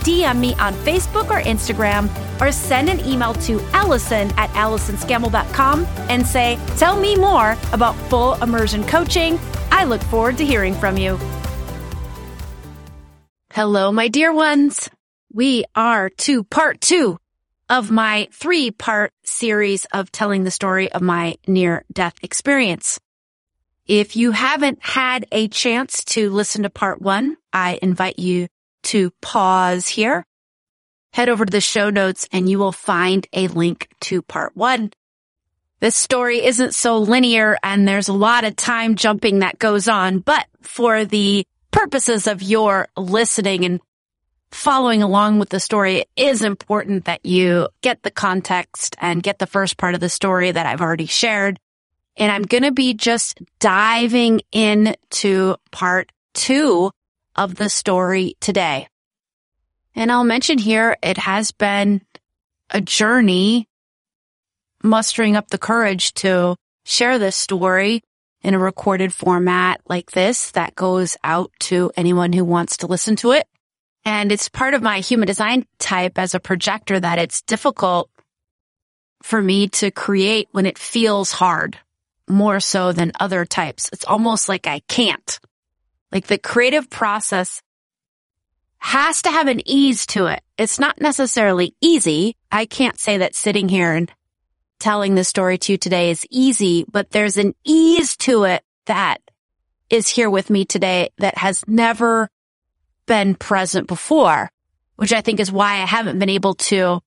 DM 0.00 0.38
me 0.38 0.54
on 0.54 0.74
Facebook 0.74 1.30
or 1.30 1.40
Instagram 1.42 2.08
or 2.40 2.52
send 2.52 2.88
an 2.88 3.00
email 3.06 3.34
to 3.34 3.60
Allison 3.72 4.30
at 4.36 4.50
AllisonScammell.com 4.50 5.86
and 6.08 6.26
say, 6.26 6.58
Tell 6.76 6.98
me 6.98 7.16
more 7.16 7.56
about 7.72 7.94
full 8.08 8.34
immersion 8.42 8.84
coaching. 8.86 9.38
I 9.70 9.84
look 9.84 10.02
forward 10.02 10.38
to 10.38 10.44
hearing 10.44 10.74
from 10.74 10.96
you. 10.96 11.18
Hello, 13.52 13.90
my 13.90 14.08
dear 14.08 14.32
ones. 14.32 14.88
We 15.32 15.64
are 15.74 16.08
to 16.08 16.44
part 16.44 16.80
two 16.80 17.18
of 17.68 17.90
my 17.90 18.28
three 18.32 18.70
part 18.72 19.12
series 19.24 19.84
of 19.86 20.10
telling 20.10 20.44
the 20.44 20.50
story 20.50 20.90
of 20.90 21.02
my 21.02 21.36
near 21.46 21.84
death 21.92 22.14
experience. 22.22 22.98
If 23.86 24.16
you 24.16 24.32
haven't 24.32 24.78
had 24.82 25.26
a 25.32 25.48
chance 25.48 26.04
to 26.06 26.30
listen 26.30 26.62
to 26.64 26.70
part 26.70 27.00
one, 27.00 27.36
I 27.52 27.78
invite 27.82 28.18
you 28.18 28.48
to 28.84 29.10
pause 29.20 29.88
here, 29.88 30.24
head 31.12 31.28
over 31.28 31.44
to 31.44 31.50
the 31.50 31.60
show 31.60 31.90
notes 31.90 32.28
and 32.32 32.48
you 32.48 32.58
will 32.58 32.72
find 32.72 33.26
a 33.32 33.48
link 33.48 33.88
to 34.00 34.22
part 34.22 34.56
one. 34.56 34.92
This 35.80 35.96
story 35.96 36.44
isn't 36.44 36.74
so 36.74 36.98
linear 36.98 37.56
and 37.62 37.88
there's 37.88 38.08
a 38.08 38.12
lot 38.12 38.44
of 38.44 38.54
time 38.56 38.96
jumping 38.96 39.38
that 39.38 39.58
goes 39.58 39.88
on, 39.88 40.18
but 40.18 40.46
for 40.60 41.04
the 41.04 41.46
purposes 41.70 42.26
of 42.26 42.42
your 42.42 42.88
listening 42.96 43.64
and 43.64 43.80
following 44.50 45.02
along 45.02 45.38
with 45.38 45.48
the 45.48 45.60
story, 45.60 46.00
it 46.00 46.08
is 46.16 46.42
important 46.42 47.06
that 47.06 47.24
you 47.24 47.68
get 47.82 48.02
the 48.02 48.10
context 48.10 48.96
and 48.98 49.22
get 49.22 49.38
the 49.38 49.46
first 49.46 49.76
part 49.76 49.94
of 49.94 50.00
the 50.00 50.08
story 50.08 50.50
that 50.50 50.66
I've 50.66 50.80
already 50.80 51.06
shared. 51.06 51.58
And 52.16 52.30
I'm 52.30 52.42
going 52.42 52.64
to 52.64 52.72
be 52.72 52.92
just 52.92 53.40
diving 53.60 54.42
into 54.52 55.56
part 55.70 56.12
two 56.34 56.90
of 57.40 57.54
the 57.54 57.70
story 57.70 58.36
today. 58.38 58.86
And 59.96 60.12
I'll 60.12 60.24
mention 60.24 60.58
here, 60.58 60.98
it 61.02 61.16
has 61.16 61.52
been 61.52 62.02
a 62.68 62.82
journey 62.82 63.66
mustering 64.82 65.36
up 65.36 65.48
the 65.48 65.56
courage 65.56 66.12
to 66.14 66.54
share 66.84 67.18
this 67.18 67.36
story 67.36 68.02
in 68.42 68.52
a 68.52 68.58
recorded 68.58 69.14
format 69.14 69.80
like 69.88 70.10
this 70.10 70.50
that 70.50 70.74
goes 70.74 71.16
out 71.24 71.50
to 71.60 71.90
anyone 71.96 72.34
who 72.34 72.44
wants 72.44 72.76
to 72.78 72.86
listen 72.86 73.16
to 73.16 73.32
it. 73.32 73.48
And 74.04 74.30
it's 74.30 74.50
part 74.50 74.74
of 74.74 74.82
my 74.82 75.00
human 75.00 75.26
design 75.26 75.64
type 75.78 76.18
as 76.18 76.34
a 76.34 76.40
projector 76.40 77.00
that 77.00 77.18
it's 77.18 77.40
difficult 77.40 78.10
for 79.22 79.40
me 79.40 79.68
to 79.68 79.90
create 79.90 80.48
when 80.52 80.66
it 80.66 80.76
feels 80.76 81.32
hard 81.32 81.78
more 82.28 82.60
so 82.60 82.92
than 82.92 83.12
other 83.18 83.46
types. 83.46 83.88
It's 83.94 84.04
almost 84.04 84.46
like 84.46 84.66
I 84.66 84.80
can't. 84.80 85.40
Like 86.12 86.26
the 86.26 86.38
creative 86.38 86.90
process 86.90 87.62
has 88.78 89.22
to 89.22 89.30
have 89.30 89.46
an 89.46 89.60
ease 89.68 90.06
to 90.06 90.26
it. 90.26 90.42
It's 90.56 90.78
not 90.78 91.00
necessarily 91.00 91.74
easy. 91.80 92.36
I 92.50 92.66
can't 92.66 92.98
say 92.98 93.18
that 93.18 93.34
sitting 93.34 93.68
here 93.68 93.92
and 93.92 94.10
telling 94.78 95.14
the 95.14 95.24
story 95.24 95.58
to 95.58 95.72
you 95.72 95.78
today 95.78 96.10
is 96.10 96.26
easy, 96.30 96.84
but 96.90 97.10
there's 97.10 97.36
an 97.36 97.54
ease 97.64 98.16
to 98.18 98.44
it 98.44 98.64
that 98.86 99.20
is 99.90 100.08
here 100.08 100.30
with 100.30 100.50
me 100.50 100.64
today 100.64 101.10
that 101.18 101.36
has 101.36 101.62
never 101.66 102.28
been 103.06 103.34
present 103.34 103.86
before, 103.86 104.50
which 104.96 105.12
I 105.12 105.20
think 105.20 105.40
is 105.40 105.52
why 105.52 105.74
I 105.74 105.86
haven't 105.86 106.18
been 106.18 106.30
able 106.30 106.54
to 106.54 107.00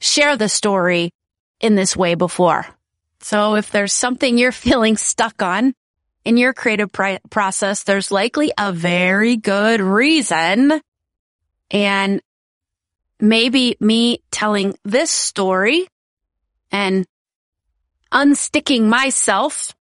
share 0.00 0.36
the 0.36 0.48
story 0.48 1.12
in 1.60 1.76
this 1.76 1.96
way 1.96 2.14
before. 2.14 2.66
So 3.20 3.54
if 3.54 3.70
there's 3.70 3.92
something 3.92 4.36
you're 4.36 4.52
feeling 4.66 4.96
stuck 4.96 5.42
on 5.42 5.74
in 6.24 6.36
your 6.36 6.52
creative 6.52 6.92
pr- 6.92 7.16
process, 7.30 7.82
there's 7.82 8.10
likely 8.10 8.52
a 8.58 8.72
very 8.72 9.36
good 9.36 9.80
reason. 9.80 10.80
And 11.70 12.20
maybe 13.20 13.76
me 13.80 14.22
telling 14.30 14.76
this 14.84 15.10
story 15.10 15.88
and 16.70 17.06
unsticking 18.12 18.82
myself 18.82 19.74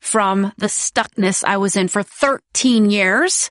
from 0.00 0.52
the 0.56 0.66
stuckness 0.66 1.42
I 1.44 1.56
was 1.56 1.76
in 1.76 1.88
for 1.88 2.02
13 2.02 2.90
years, 2.90 3.50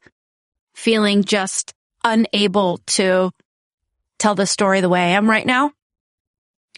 feeling 0.73 1.23
just 1.23 1.73
unable 2.03 2.77
to 2.85 3.31
tell 4.17 4.35
the 4.35 4.45
story 4.45 4.81
the 4.81 4.89
way 4.89 5.01
I 5.01 5.17
am 5.17 5.29
right 5.29 5.45
now 5.45 5.71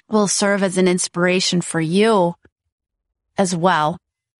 will 0.09 0.27
serve 0.27 0.63
as 0.63 0.77
an 0.77 0.87
inspiration 0.87 1.61
for 1.61 1.79
you 1.79 2.33
as 3.37 3.55
well. 3.55 3.97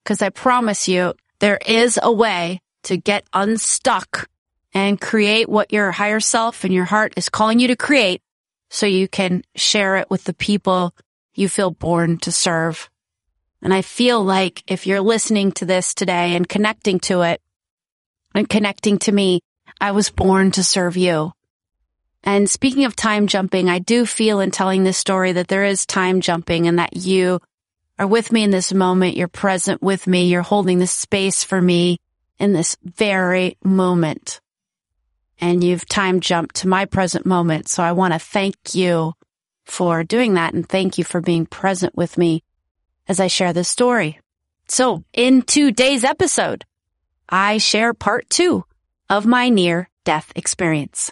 Cause 0.08 0.22
I 0.22 0.30
promise 0.30 0.88
you 0.88 1.16
there 1.40 1.60
is 1.68 2.00
a 2.02 2.10
way 2.10 2.62
to 2.84 2.96
get 2.96 3.28
unstuck 3.34 4.30
and 4.74 5.02
create 5.02 5.50
what 5.50 5.74
your 5.74 5.92
higher 5.92 6.22
self 6.22 6.64
and 6.64 6.74
your 6.74 6.86
heart 6.86 7.14
is 7.18 7.28
calling 7.28 7.60
you 7.60 7.68
to 7.68 7.76
create 7.76 8.22
so 8.70 8.86
you 8.86 9.10
can 9.10 9.44
share 9.58 9.98
it 9.98 10.10
with 10.10 10.24
the 10.24 10.34
people 10.34 10.96
you 11.36 11.50
feel 11.50 11.72
born 11.72 12.20
to 12.20 12.32
serve. 12.32 12.90
And 13.62 13.74
I 13.74 13.82
feel 13.82 14.24
like 14.24 14.64
if 14.66 14.88
you're 14.88 15.02
listening 15.02 15.52
to 15.54 15.66
this 15.66 15.94
today 15.94 16.38
and 16.38 16.48
connecting 16.48 17.02
to 17.02 17.24
it 17.24 17.42
and 18.34 18.48
connecting 18.48 19.00
to 19.00 19.12
me, 19.12 19.42
I 19.82 19.92
was 19.92 20.10
born 20.10 20.52
to 20.52 20.64
serve 20.64 20.96
you. 20.96 21.34
And 22.24 22.50
speaking 22.50 22.86
of 22.86 22.96
time 22.96 23.28
jumping, 23.28 23.70
I 23.70 23.80
do 23.80 24.06
feel 24.06 24.40
in 24.40 24.52
telling 24.52 24.86
this 24.86 24.98
story 24.98 25.34
that 25.34 25.50
there 25.50 25.66
is 25.66 25.86
time 25.86 26.22
jumping 26.22 26.66
and 26.66 26.80
that 26.80 26.96
you 26.96 27.42
are 28.00 28.08
with 28.08 28.32
me 28.32 28.44
in 28.44 28.52
this 28.52 28.74
moment. 28.74 29.18
You're 29.18 29.28
present 29.28 29.82
with 29.82 30.08
me. 30.08 30.28
You're 30.28 30.42
holding 30.42 30.80
the 30.80 30.88
space 30.88 31.44
for 31.44 31.62
me 31.62 32.00
in 32.40 32.54
this 32.54 32.78
very 32.84 33.58
moment. 33.64 34.40
And 35.40 35.64
you've 35.64 35.88
time 35.88 36.20
jumped 36.20 36.58
to 36.58 36.68
my 36.68 36.86
present 36.86 37.26
moment. 37.26 37.68
So 37.68 37.84
I 37.84 37.92
want 37.92 38.14
to 38.14 38.20
thank 38.20 38.56
you 38.74 39.14
for 39.66 40.04
doing 40.04 40.36
that 40.36 40.54
and 40.54 40.68
thank 40.68 40.98
you 40.98 41.04
for 41.04 41.22
being 41.22 41.46
present 41.46 41.96
with 41.96 42.18
me 42.18 42.44
as 43.08 43.20
I 43.20 43.28
share 43.28 43.54
this 43.54 43.70
story. 43.70 44.20
So 44.68 45.04
in 45.14 45.42
today's 45.44 46.04
episode, 46.04 46.66
I 47.30 47.58
share 47.58 47.94
part 47.94 48.30
two 48.30 48.66
of 49.10 49.26
my 49.26 49.50
near 49.50 49.90
death 50.04 50.32
experience. 50.36 51.12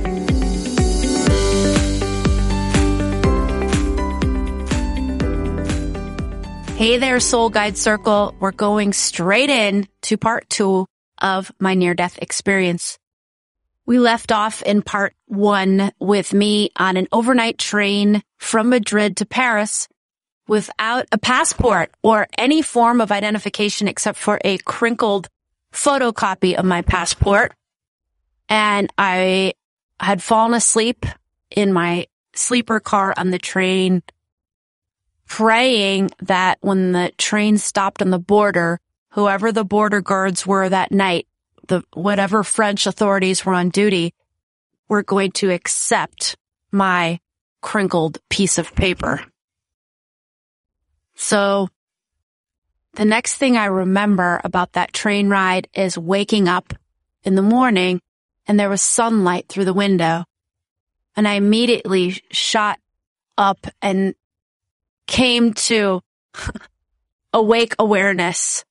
Hey 6.81 6.97
there, 6.97 7.19
Soul 7.19 7.51
Guide 7.51 7.77
Circle. 7.77 8.33
We're 8.39 8.51
going 8.51 8.91
straight 8.93 9.51
in 9.51 9.87
to 10.01 10.17
part 10.17 10.49
two 10.49 10.87
of 11.19 11.51
my 11.59 11.75
near 11.75 11.93
death 11.93 12.17
experience. 12.19 12.97
We 13.85 13.99
left 13.99 14.31
off 14.31 14.63
in 14.63 14.81
part 14.81 15.13
one 15.27 15.91
with 15.99 16.33
me 16.33 16.71
on 16.75 16.97
an 16.97 17.07
overnight 17.11 17.59
train 17.59 18.23
from 18.39 18.69
Madrid 18.69 19.17
to 19.17 19.27
Paris 19.27 19.89
without 20.47 21.05
a 21.11 21.19
passport 21.19 21.91
or 22.01 22.25
any 22.35 22.63
form 22.63 22.99
of 22.99 23.11
identification 23.11 23.87
except 23.87 24.17
for 24.17 24.41
a 24.43 24.57
crinkled 24.57 25.29
photocopy 25.71 26.55
of 26.55 26.65
my 26.65 26.81
passport. 26.81 27.53
And 28.49 28.91
I 28.97 29.53
had 29.99 30.23
fallen 30.23 30.55
asleep 30.55 31.05
in 31.51 31.73
my 31.73 32.07
sleeper 32.33 32.79
car 32.79 33.13
on 33.17 33.29
the 33.29 33.37
train, 33.37 34.01
praying 35.31 36.11
that 36.19 36.57
when 36.59 36.91
the 36.91 37.09
train 37.17 37.57
stopped 37.57 38.01
on 38.01 38.09
the 38.09 38.19
border, 38.19 38.81
whoever 39.11 39.53
the 39.53 39.63
border 39.63 40.01
guards 40.01 40.45
were 40.45 40.67
that 40.67 40.91
night 40.91 41.25
the 41.69 41.81
whatever 41.93 42.43
French 42.43 42.85
authorities 42.85 43.45
were 43.45 43.53
on 43.53 43.69
duty 43.69 44.13
were 44.89 45.03
going 45.03 45.31
to 45.31 45.49
accept 45.49 46.35
my 46.69 47.17
crinkled 47.61 48.17
piece 48.29 48.57
of 48.57 48.75
paper. 48.75 49.23
So 51.15 51.69
the 52.95 53.05
next 53.05 53.37
thing 53.37 53.55
I 53.55 53.67
remember 53.67 54.41
about 54.43 54.73
that 54.73 54.91
train 54.91 55.29
ride 55.29 55.69
is 55.73 55.97
waking 55.97 56.49
up 56.49 56.73
in 57.23 57.35
the 57.35 57.41
morning 57.41 58.01
and 58.47 58.59
there 58.59 58.69
was 58.69 58.81
sunlight 58.81 59.47
through 59.47 59.65
the 59.65 59.73
window. 59.73 60.25
And 61.15 61.25
I 61.25 61.35
immediately 61.35 62.21
shot 62.31 62.79
up 63.37 63.65
and 63.81 64.13
came 65.11 65.53
to 65.53 66.01
awake 67.33 67.75
awareness 67.77 68.63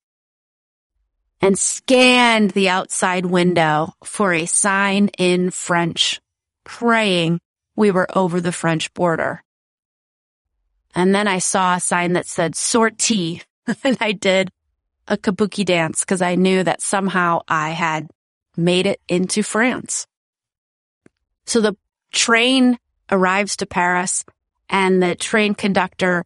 and 1.43 1.59
scanned 1.59 2.53
the 2.53 2.71
outside 2.71 3.27
window 3.27 3.93
for 4.03 4.33
a 4.33 4.47
sign 4.47 5.09
in 5.19 5.51
French, 5.51 6.19
praying 6.65 7.41
we 7.77 7.91
were 7.91 8.09
over 8.17 8.41
the 8.41 8.53
French 8.53 8.93
border. 8.95 9.43
And 10.95 11.15
then 11.15 11.29
I 11.29 11.39
saw 11.39 11.77
a 11.77 11.81
sign 11.81 12.15
that 12.15 12.27
said 12.27 12.57
sortie 12.57 13.43
and 13.85 13.99
I 14.01 14.13
did 14.13 14.51
a 15.07 15.19
kabuki 15.19 15.65
dance 15.65 16.01
because 16.01 16.23
I 16.23 16.37
knew 16.37 16.65
that 16.65 16.81
somehow 16.81 17.41
I 17.49 17.71
had 17.71 18.09
made 18.57 18.87
it 18.87 19.01
into 19.09 19.43
France. 19.43 20.07
So 21.45 21.61
the 21.61 21.77
train 22.13 22.79
arrives 23.11 23.57
to 23.57 23.67
Paris 23.67 24.25
and 24.71 25.03
the 25.03 25.15
train 25.15 25.55
conductor 25.55 26.25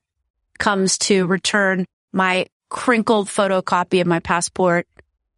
comes 0.65 0.97
to 0.97 1.27
return 1.27 1.85
my 2.11 2.47
crinkled 2.71 3.29
photocopy 3.29 4.01
of 4.01 4.07
my 4.07 4.19
passport. 4.19 4.87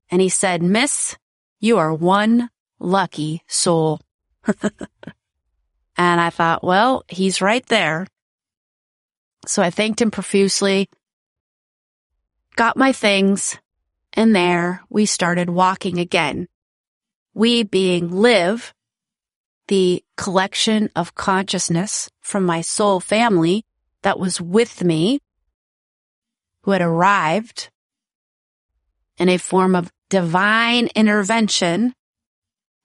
And 0.08 0.22
he 0.22 0.28
said, 0.28 0.62
Miss, 0.62 1.16
you 1.58 1.78
are 1.78 1.92
one 1.92 2.48
lucky 2.78 3.42
soul. 3.48 4.00
and 5.96 6.20
I 6.20 6.30
thought, 6.30 6.62
well, 6.62 7.02
he's 7.08 7.42
right 7.42 7.66
there. 7.66 8.06
So 9.46 9.64
I 9.64 9.70
thanked 9.70 10.00
him 10.00 10.12
profusely, 10.12 10.88
got 12.54 12.76
my 12.76 12.92
things, 12.92 13.58
and 14.12 14.34
there 14.34 14.82
we 14.88 15.06
started 15.06 15.50
walking 15.50 15.98
again. 15.98 16.46
We 17.34 17.64
being 17.64 18.12
Liv, 18.12 18.72
the 19.66 20.04
collection 20.16 20.88
of 20.94 21.16
consciousness 21.16 22.08
from 22.22 22.46
my 22.46 22.60
soul 22.60 23.00
family 23.00 23.64
that 24.06 24.20
was 24.20 24.40
with 24.40 24.84
me, 24.84 25.18
who 26.62 26.70
had 26.70 26.80
arrived 26.80 27.70
in 29.18 29.28
a 29.28 29.36
form 29.36 29.74
of 29.74 29.90
divine 30.08 30.88
intervention 30.94 31.92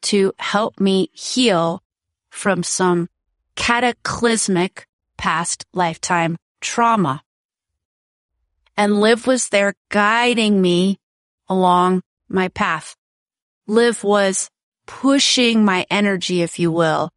to 0.02 0.34
help 0.40 0.80
me 0.80 1.12
heal 1.14 1.84
from 2.32 2.64
some 2.64 3.08
cataclysmic 3.56 4.88
past 5.16 5.64
lifetime 5.76 6.38
trauma. 6.60 7.22
And 8.76 9.00
Liv 9.00 9.28
was 9.28 9.50
there 9.50 9.76
guiding 9.90 10.60
me 10.60 10.98
along 11.48 12.02
my 12.30 12.48
path. 12.48 12.96
Liv 13.68 14.04
was 14.04 14.50
pushing 14.88 15.64
my 15.64 15.86
energy, 15.92 16.42
if 16.42 16.58
you 16.58 16.72
will, 16.72 17.12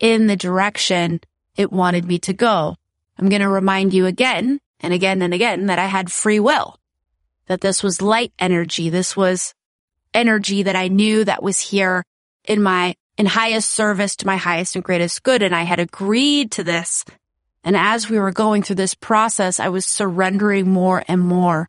in 0.00 0.26
the 0.26 0.34
direction 0.34 1.20
it 1.56 1.70
wanted 1.70 2.06
me 2.06 2.18
to 2.18 2.32
go. 2.32 2.74
I'm 3.18 3.28
going 3.28 3.42
to 3.42 3.48
remind 3.48 3.94
you 3.94 4.06
again 4.06 4.60
and 4.80 4.92
again 4.92 5.22
and 5.22 5.32
again 5.32 5.66
that 5.66 5.78
I 5.78 5.86
had 5.86 6.12
free 6.12 6.40
will, 6.40 6.78
that 7.46 7.60
this 7.60 7.82
was 7.82 8.02
light 8.02 8.32
energy. 8.38 8.90
This 8.90 9.16
was 9.16 9.54
energy 10.12 10.62
that 10.64 10.76
I 10.76 10.88
knew 10.88 11.24
that 11.24 11.42
was 11.42 11.58
here 11.60 12.04
in 12.44 12.62
my, 12.62 12.94
in 13.16 13.26
highest 13.26 13.70
service 13.70 14.16
to 14.16 14.26
my 14.26 14.36
highest 14.36 14.74
and 14.74 14.84
greatest 14.84 15.22
good. 15.22 15.42
And 15.42 15.54
I 15.54 15.62
had 15.62 15.80
agreed 15.80 16.52
to 16.52 16.64
this. 16.64 17.04
And 17.64 17.76
as 17.76 18.08
we 18.08 18.18
were 18.18 18.32
going 18.32 18.62
through 18.62 18.76
this 18.76 18.94
process, 18.94 19.58
I 19.58 19.70
was 19.70 19.86
surrendering 19.86 20.70
more 20.70 21.02
and 21.08 21.20
more 21.20 21.68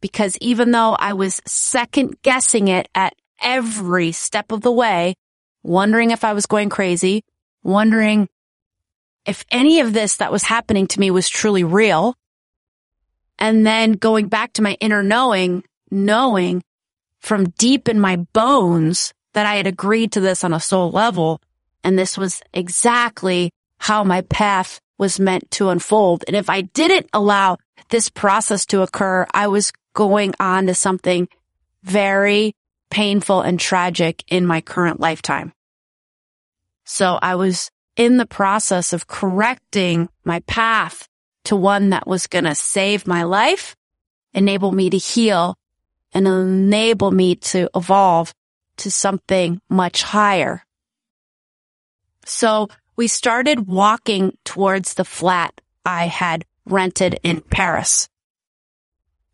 because 0.00 0.36
even 0.40 0.70
though 0.70 0.96
I 0.98 1.12
was 1.12 1.40
second 1.46 2.20
guessing 2.22 2.68
it 2.68 2.88
at 2.94 3.14
every 3.40 4.12
step 4.12 4.52
of 4.52 4.62
the 4.62 4.72
way, 4.72 5.14
wondering 5.62 6.10
if 6.10 6.24
I 6.24 6.32
was 6.32 6.46
going 6.46 6.68
crazy, 6.68 7.24
wondering 7.62 8.28
if 9.26 9.44
any 9.50 9.80
of 9.80 9.92
this 9.92 10.16
that 10.16 10.32
was 10.32 10.42
happening 10.42 10.86
to 10.88 11.00
me 11.00 11.10
was 11.10 11.28
truly 11.28 11.64
real. 11.64 12.16
And 13.38 13.66
then 13.66 13.92
going 13.92 14.28
back 14.28 14.52
to 14.54 14.62
my 14.62 14.76
inner 14.80 15.02
knowing, 15.02 15.64
knowing 15.90 16.62
from 17.20 17.50
deep 17.50 17.88
in 17.88 18.00
my 18.00 18.16
bones 18.16 19.12
that 19.34 19.46
I 19.46 19.56
had 19.56 19.66
agreed 19.66 20.12
to 20.12 20.20
this 20.20 20.44
on 20.44 20.52
a 20.52 20.60
soul 20.60 20.90
level. 20.90 21.40
And 21.84 21.98
this 21.98 22.18
was 22.18 22.42
exactly 22.52 23.50
how 23.78 24.04
my 24.04 24.22
path 24.22 24.80
was 24.98 25.18
meant 25.18 25.50
to 25.52 25.70
unfold. 25.70 26.24
And 26.26 26.36
if 26.36 26.50
I 26.50 26.62
didn't 26.62 27.08
allow 27.12 27.56
this 27.88 28.10
process 28.10 28.66
to 28.66 28.82
occur, 28.82 29.26
I 29.32 29.48
was 29.48 29.72
going 29.94 30.34
on 30.38 30.66
to 30.66 30.74
something 30.74 31.28
very 31.82 32.54
painful 32.90 33.40
and 33.40 33.58
tragic 33.58 34.24
in 34.28 34.46
my 34.46 34.60
current 34.60 35.00
lifetime. 35.00 35.52
So 36.84 37.18
I 37.22 37.36
was 37.36 37.70
in 38.00 38.16
the 38.16 38.24
process 38.24 38.94
of 38.94 39.06
correcting 39.06 40.08
my 40.24 40.40
path 40.46 41.06
to 41.44 41.54
one 41.54 41.90
that 41.90 42.06
was 42.06 42.26
going 42.26 42.44
to 42.44 42.54
save 42.54 43.06
my 43.06 43.24
life, 43.24 43.76
enable 44.32 44.72
me 44.72 44.88
to 44.88 44.96
heal 44.96 45.54
and 46.14 46.26
enable 46.26 47.10
me 47.10 47.34
to 47.34 47.68
evolve 47.76 48.32
to 48.78 48.90
something 48.90 49.60
much 49.68 50.02
higher. 50.02 50.64
So 52.24 52.70
we 52.96 53.06
started 53.06 53.66
walking 53.66 54.34
towards 54.46 54.94
the 54.94 55.04
flat 55.04 55.60
I 55.84 56.06
had 56.06 56.46
rented 56.64 57.20
in 57.22 57.42
Paris. 57.42 58.08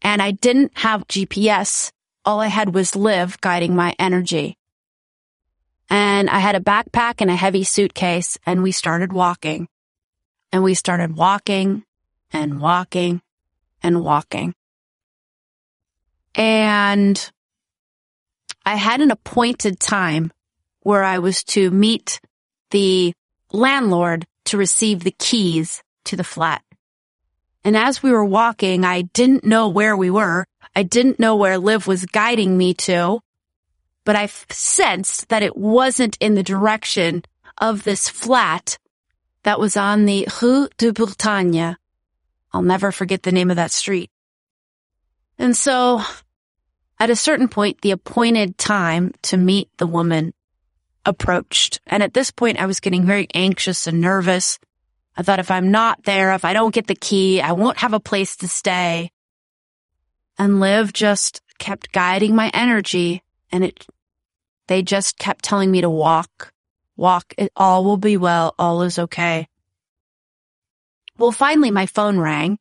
And 0.03 0.21
I 0.21 0.33
didn't 0.33 0.77
have 0.79 1.07
GPS 1.07 1.93
all 2.25 2.41
I 2.41 2.49
had 2.49 2.75
was 2.75 2.97
Liv 2.97 3.41
guiding 3.41 3.77
my 3.77 3.95
energy. 4.01 4.59
And 5.89 6.29
I 6.29 6.41
had 6.41 6.57
a 6.57 6.61
backpack 6.61 7.17
and 7.21 7.31
a 7.31 7.37
heavy 7.37 7.65
suitcase 7.65 8.39
and 8.45 8.63
we 8.63 8.73
started 8.73 9.13
walking 9.13 9.69
and 10.53 10.63
we 10.63 10.75
started 10.75 11.17
walking 11.17 11.85
and 12.33 12.61
walking 12.61 13.23
and 13.83 14.03
walking. 14.03 14.55
And 16.35 17.31
I 18.65 18.75
had 18.75 19.01
an 19.01 19.11
appointed 19.11 19.79
time 19.79 20.33
where 20.81 21.05
I 21.05 21.19
was 21.19 21.45
to 21.45 21.71
meet 21.71 22.21
the 22.71 23.13
landlord 23.53 24.27
to 24.47 24.57
receive 24.57 25.05
the 25.05 25.15
keys 25.19 25.83
to 26.05 26.17
the 26.17 26.25
flat. 26.25 26.63
And 27.65 27.77
as 27.77 28.03
we 28.03 28.13
were 28.13 28.25
walking, 28.25 28.85
I 28.85 29.03
didn't 29.03 29.45
know 29.45 29.69
where 29.69 29.97
we 29.97 30.11
were. 30.11 30.47
I 30.75 30.83
didn't 30.83 31.19
know 31.19 31.37
where 31.37 31.59
Liv 31.59 31.87
was 31.87 32.05
guiding 32.07 32.57
me 32.57 32.75
to, 32.75 33.21
but 34.07 34.17
I 34.17 34.27
sensed 34.27 35.29
that 35.29 35.43
it 35.43 35.57
wasn't 35.57 36.17
in 36.21 36.37
the 36.37 36.43
direction 36.45 37.25
of 37.59 37.83
this 37.83 38.09
flat 38.09 38.79
that 39.43 39.59
was 39.59 39.77
on 39.77 40.07
the 40.07 40.29
Rue 40.41 40.69
de 40.79 40.93
Bretagne. 40.93 41.75
I'll 42.53 42.63
never 42.63 42.93
forget 42.93 43.25
the 43.25 43.33
name 43.33 43.51
of 43.51 43.57
that 43.57 43.73
street. 43.73 44.11
And 45.39 45.57
so 45.57 46.03
at 47.01 47.11
a 47.11 47.17
certain 47.17 47.49
point, 47.49 47.81
the 47.81 47.91
appointed 47.91 48.57
time 48.57 49.13
to 49.23 49.37
meet 49.37 49.71
the 49.77 49.89
woman 49.89 50.33
approached. 51.05 51.81
And 51.89 52.01
at 52.01 52.15
this 52.15 52.31
point, 52.31 52.61
I 52.61 52.67
was 52.67 52.79
getting 52.79 53.07
very 53.07 53.27
anxious 53.35 53.89
and 53.89 54.01
nervous. 54.01 54.61
I 55.17 55.23
thought 55.23 55.41
if 55.41 55.51
I'm 55.51 55.73
not 55.73 56.05
there, 56.05 56.33
if 56.33 56.45
I 56.45 56.53
don't 56.53 56.75
get 56.75 56.87
the 56.87 56.95
key, 56.95 57.41
I 57.41 57.53
won't 57.53 57.79
have 57.79 57.93
a 57.93 58.01
place 58.01 58.37
to 58.37 58.49
stay. 58.49 59.11
And 60.39 60.61
Liv 60.61 60.93
just 60.93 61.43
kept 61.59 61.91
guiding 61.91 62.37
my 62.37 62.51
energy 62.55 63.25
and 63.51 63.65
it, 63.65 63.87
they 64.69 64.83
just 64.83 65.19
kept 65.19 65.45
telling 65.45 65.71
me 65.71 65.81
to 65.81 65.91
walk, 65.91 66.53
walk. 66.97 67.35
It 67.39 67.53
all 67.57 67.85
will 67.85 67.97
be 67.97 68.17
well. 68.17 68.55
All 68.59 68.83
is 68.83 68.99
okay. 68.99 69.49
Well, 71.19 71.33
finally 71.33 71.71
my 71.71 71.87
phone 71.87 72.19
rang 72.19 72.59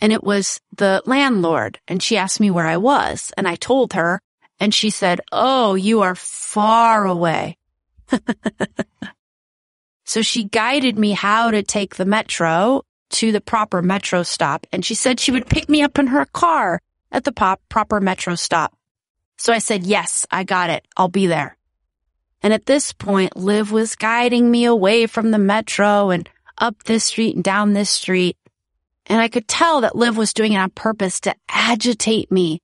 and 0.00 0.12
it 0.12 0.24
was 0.24 0.60
the 0.76 1.02
landlord 1.06 1.78
and 1.86 2.02
she 2.02 2.16
asked 2.16 2.40
me 2.40 2.50
where 2.50 2.66
I 2.66 2.76
was 2.76 3.32
and 3.36 3.46
I 3.46 3.54
told 3.54 3.92
her 3.92 4.20
and 4.58 4.74
she 4.74 4.90
said, 4.90 5.20
Oh, 5.30 5.74
you 5.74 6.02
are 6.02 6.14
far 6.14 7.06
away. 7.06 7.56
so 10.04 10.22
she 10.22 10.44
guided 10.44 10.98
me 10.98 11.12
how 11.12 11.50
to 11.50 11.62
take 11.62 11.96
the 11.96 12.04
metro 12.04 12.82
to 13.10 13.30
the 13.30 13.40
proper 13.40 13.82
metro 13.82 14.22
stop 14.22 14.66
and 14.72 14.84
she 14.84 14.94
said 14.94 15.20
she 15.20 15.30
would 15.30 15.46
pick 15.46 15.68
me 15.68 15.82
up 15.82 15.98
in 15.98 16.08
her 16.08 16.24
car 16.26 16.80
at 17.12 17.24
the 17.24 17.32
pop 17.32 17.60
proper 17.68 18.00
metro 18.00 18.34
stop. 18.34 18.74
So 19.42 19.52
I 19.52 19.58
said, 19.58 19.82
yes, 19.82 20.24
I 20.30 20.44
got 20.44 20.70
it. 20.70 20.86
I'll 20.96 21.08
be 21.08 21.26
there. 21.26 21.56
And 22.44 22.52
at 22.52 22.64
this 22.64 22.92
point, 22.92 23.36
Liv 23.36 23.72
was 23.72 23.96
guiding 23.96 24.48
me 24.48 24.66
away 24.66 25.08
from 25.08 25.32
the 25.32 25.38
metro 25.38 26.10
and 26.10 26.30
up 26.58 26.84
this 26.84 27.06
street 27.06 27.34
and 27.34 27.42
down 27.42 27.72
this 27.72 27.90
street. 27.90 28.36
And 29.06 29.20
I 29.20 29.26
could 29.26 29.48
tell 29.48 29.80
that 29.80 29.96
Liv 29.96 30.16
was 30.16 30.32
doing 30.32 30.52
it 30.52 30.58
on 30.58 30.70
purpose 30.70 31.18
to 31.22 31.34
agitate 31.48 32.30
me. 32.30 32.60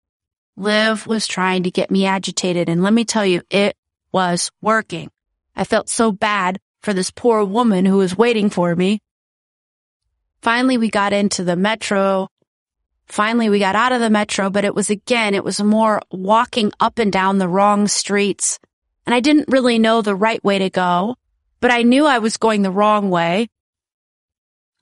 Liv 0.56 1.04
was 1.04 1.26
trying 1.26 1.64
to 1.64 1.72
get 1.72 1.90
me 1.90 2.06
agitated. 2.06 2.68
And 2.68 2.84
let 2.84 2.92
me 2.92 3.04
tell 3.04 3.26
you, 3.26 3.42
it 3.50 3.76
was 4.12 4.52
working. 4.62 5.10
I 5.56 5.64
felt 5.64 5.88
so 5.88 6.12
bad 6.12 6.60
for 6.82 6.92
this 6.92 7.10
poor 7.10 7.42
woman 7.42 7.86
who 7.86 7.96
was 7.96 8.16
waiting 8.16 8.50
for 8.50 8.76
me. 8.76 9.00
Finally, 10.42 10.78
we 10.78 10.90
got 10.90 11.12
into 11.12 11.42
the 11.42 11.56
metro. 11.56 12.28
Finally, 13.08 13.48
we 13.48 13.58
got 13.58 13.74
out 13.74 13.92
of 13.92 14.00
the 14.00 14.10
metro, 14.10 14.50
but 14.50 14.64
it 14.64 14.74
was 14.74 14.90
again, 14.90 15.34
it 15.34 15.44
was 15.44 15.60
more 15.60 16.02
walking 16.10 16.72
up 16.78 16.98
and 16.98 17.10
down 17.10 17.38
the 17.38 17.48
wrong 17.48 17.88
streets. 17.88 18.58
And 19.06 19.14
I 19.14 19.20
didn't 19.20 19.48
really 19.48 19.78
know 19.78 20.02
the 20.02 20.14
right 20.14 20.42
way 20.44 20.58
to 20.58 20.68
go, 20.68 21.16
but 21.60 21.70
I 21.70 21.82
knew 21.82 22.04
I 22.04 22.18
was 22.18 22.36
going 22.36 22.62
the 22.62 22.70
wrong 22.70 23.08
way. 23.08 23.48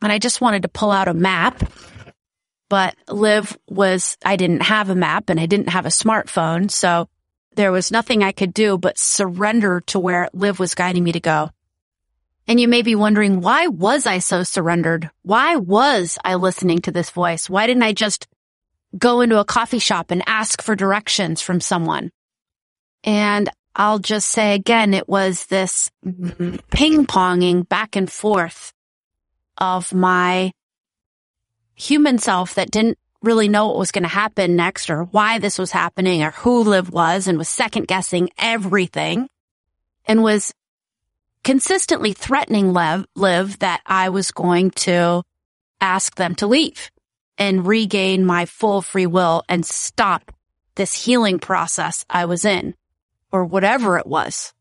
And 0.03 0.13
I 0.13 0.19
just 0.19 0.41
wanted 0.41 0.63
to 0.63 0.69
pull 0.69 0.91
out 0.91 1.09
a 1.09 1.15
map. 1.15 1.63
But 2.69 2.97
Liv 3.09 3.57
was, 3.69 4.19
I 4.25 4.35
didn't 4.35 4.63
have 4.63 4.91
a 4.91 4.97
map 4.97 5.31
and 5.31 5.39
I 5.39 5.47
didn't 5.47 5.69
have 5.69 5.87
a 5.87 5.91
smartphone. 5.91 6.69
So 6.71 7.09
there 7.55 7.71
was 7.71 7.93
nothing 7.93 8.23
I 8.23 8.33
could 8.33 8.53
do 8.53 8.77
but 8.77 8.99
surrender 8.99 9.83
to 9.87 10.01
where 10.01 10.29
Liv 10.33 10.59
was 10.59 10.75
guiding 10.75 11.05
me 11.05 11.13
to 11.13 11.21
go. 11.21 11.51
And 12.49 12.61
you 12.61 12.69
may 12.69 12.83
be 12.83 12.95
wondering, 12.95 13.41
why 13.41 13.67
was 13.67 14.07
I 14.07 14.19
so 14.19 14.43
surrendered? 14.45 15.11
Why 15.23 15.57
was 15.57 16.19
I 16.25 16.37
listening 16.37 16.81
to 16.83 16.93
this 16.93 17.11
voice? 17.11 17.51
Why 17.51 17.67
didn't 17.67 17.83
I 17.83 17.93
just 17.93 18.29
go 18.97 19.21
into 19.21 19.41
a 19.41 19.45
coffee 19.45 19.81
shop 19.81 20.11
and 20.11 20.23
ask 20.27 20.63
for 20.63 20.77
directions 20.77 21.43
from 21.43 21.61
someone? 21.61 22.11
And 23.03 23.51
I'll 23.75 23.99
just 23.99 24.29
say 24.29 24.55
again, 24.55 24.95
it 24.95 25.09
was 25.09 25.47
this 25.47 25.91
ping 26.71 27.07
ponging 27.07 27.69
back 27.69 27.97
and 27.97 28.11
forth 28.11 28.73
of 29.59 29.93
my 29.93 30.53
human 31.75 32.19
self 32.19 32.55
that 32.55 32.71
didn't 32.71 32.99
really 33.23 33.49
know 33.49 33.67
what 33.67 33.79
was 33.79 33.91
going 33.91 34.05
to 34.05 34.09
happen 34.09 34.57
next 34.57 34.89
or 34.89 35.05
why 35.05 35.39
this 35.39 35.59
was 35.59 35.73
happening 35.73 36.23
or 36.23 36.31
who 36.31 36.63
Liv 36.63 36.91
was 36.91 37.27
and 37.27 37.39
was 37.39 37.49
second 37.49 37.87
guessing 37.89 38.31
everything 38.39 39.29
and 40.07 40.23
was 40.23 40.55
consistently 41.47 42.13
threatening 42.13 42.73
Liv, 42.73 43.07
Liv 43.15 43.61
that 43.61 43.81
I 43.87 44.09
was 44.09 44.33
going 44.33 44.73
to 44.73 45.23
ask 45.81 46.17
them 46.17 46.35
to 46.35 46.49
leave 46.49 46.91
and 47.39 47.65
regain 47.65 48.27
my 48.27 48.47
full 48.47 48.83
free 48.83 49.07
will 49.07 49.45
and 49.49 49.65
stop 49.65 50.33
this 50.75 51.05
healing 51.05 51.39
process 51.39 52.05
I 52.11 52.25
was 52.25 52.45
in 52.45 52.75
or 53.31 53.45
whatever 53.45 53.97
it 53.97 54.09
was. 54.09 54.53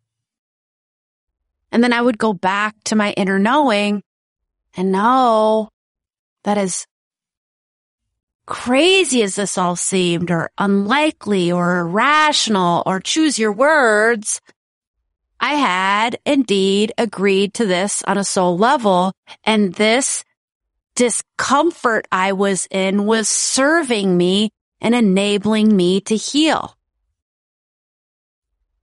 And 1.71 1.83
then 1.83 1.91
I 1.91 2.03
would 2.03 2.19
go 2.19 2.33
back 2.33 2.75
to 2.83 2.95
my 2.95 3.13
inner 3.13 3.39
knowing 3.39 4.03
and 4.77 4.91
know 4.91 5.69
that 6.43 6.59
as 6.59 6.85
crazy 8.45 9.23
as 9.23 9.33
this 9.33 9.57
all 9.57 9.75
seemed 9.75 10.29
or 10.29 10.51
unlikely 10.59 11.51
or 11.51 11.79
irrational 11.79 12.83
or 12.85 12.99
choose 12.99 13.39
your 13.39 13.53
words, 13.53 14.39
I 15.39 15.55
had 15.55 16.17
indeed 16.25 16.93
agreed 16.97 17.53
to 17.55 17.65
this 17.65 18.03
on 18.03 18.17
a 18.17 18.23
soul 18.23 18.57
level 18.57 19.13
and 19.43 19.73
this 19.73 20.23
discomfort 20.95 22.07
I 22.11 22.31
was 22.31 22.67
in 22.71 23.05
was 23.05 23.27
serving 23.27 24.15
me 24.15 24.51
and 24.81 24.95
enabling 24.95 25.75
me 25.75 26.01
to 26.01 26.15
heal. 26.15 26.75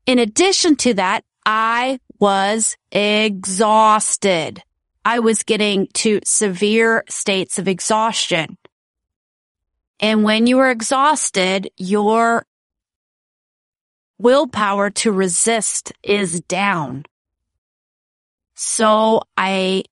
In 0.07 0.19
addition 0.19 0.77
to 0.77 0.95
that, 0.95 1.25
I 1.47 1.99
was 2.19 2.77
exhausted. 2.91 4.63
I 5.05 5.19
was 5.19 5.43
getting 5.43 5.89
to 5.95 6.21
severe 6.25 7.05
states 7.09 7.59
of 7.59 7.67
exhaustion. 7.67 8.57
And 9.99 10.25
when 10.25 10.47
you 10.47 10.59
are 10.59 10.71
exhausted, 10.71 11.71
your 11.77 12.45
willpower 14.23 14.89
to 14.89 15.11
resist 15.11 15.93
is 16.03 16.41
down. 16.43 17.05
So 18.55 19.23
I 19.37 19.83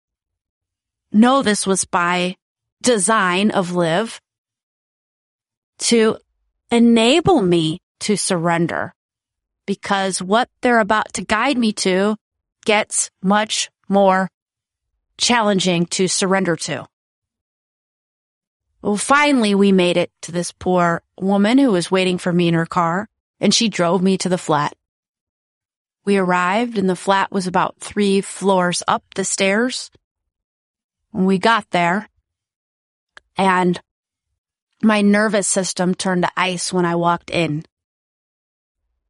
know 1.13 1.43
this 1.43 1.67
was 1.67 1.85
by 1.85 2.37
design 2.81 3.51
of 3.51 3.75
Liv 3.75 4.21
to 5.79 6.17
enable 6.71 7.43
me 7.43 7.81
to 8.01 8.17
surrender 8.17 8.95
because 9.67 10.23
what 10.23 10.49
they're 10.63 10.79
about 10.79 11.13
to 11.15 11.25
guide 11.25 11.59
me 11.59 11.73
to 11.73 12.17
gets 12.65 13.11
much 13.23 13.69
more 13.89 14.29
challenging 15.19 15.87
to 15.87 16.07
surrender 16.07 16.55
to. 16.55 16.87
Well, 18.81 18.97
finally 18.97 19.55
we 19.55 19.73
made 19.73 19.97
it 19.97 20.11
to 20.23 20.33
this 20.33 20.53
poor 20.53 21.03
woman 21.21 21.59
who 21.59 21.73
was 21.73 21.91
waiting 21.91 22.17
for 22.17 22.33
me 22.33 22.49
in 22.49 22.55
her 22.55 22.67
car 22.67 23.09
and 23.40 23.54
she 23.54 23.68
drove 23.68 24.02
me 24.02 24.18
to 24.18 24.28
the 24.28 24.38
flat. 24.38 24.75
We 26.04 26.16
arrived 26.16 26.78
and 26.78 26.88
the 26.88 26.97
flat 26.97 27.32
was 27.32 27.47
about 27.47 27.78
three 27.80 28.20
floors 28.20 28.82
up 28.87 29.04
the 29.14 29.25
stairs. 29.25 29.90
When 31.11 31.25
we 31.25 31.38
got 31.38 31.70
there 31.70 32.09
and 33.37 33.80
my 34.82 35.02
nervous 35.02 35.49
system 35.49 35.94
turned 35.94 36.23
to 36.23 36.30
ice 36.37 36.73
when 36.73 36.85
I 36.85 36.94
walked 36.94 37.30
in 37.30 37.64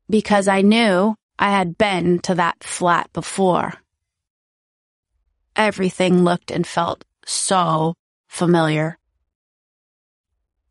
because 0.08 0.48
I 0.48 0.62
knew 0.62 1.14
I 1.38 1.50
had 1.50 1.78
been 1.78 2.18
to 2.20 2.34
that 2.34 2.62
flat 2.64 3.12
before. 3.12 3.74
Everything 5.56 6.24
looked 6.24 6.50
and 6.50 6.66
felt 6.66 7.04
so 7.24 7.94
familiar. 8.28 8.98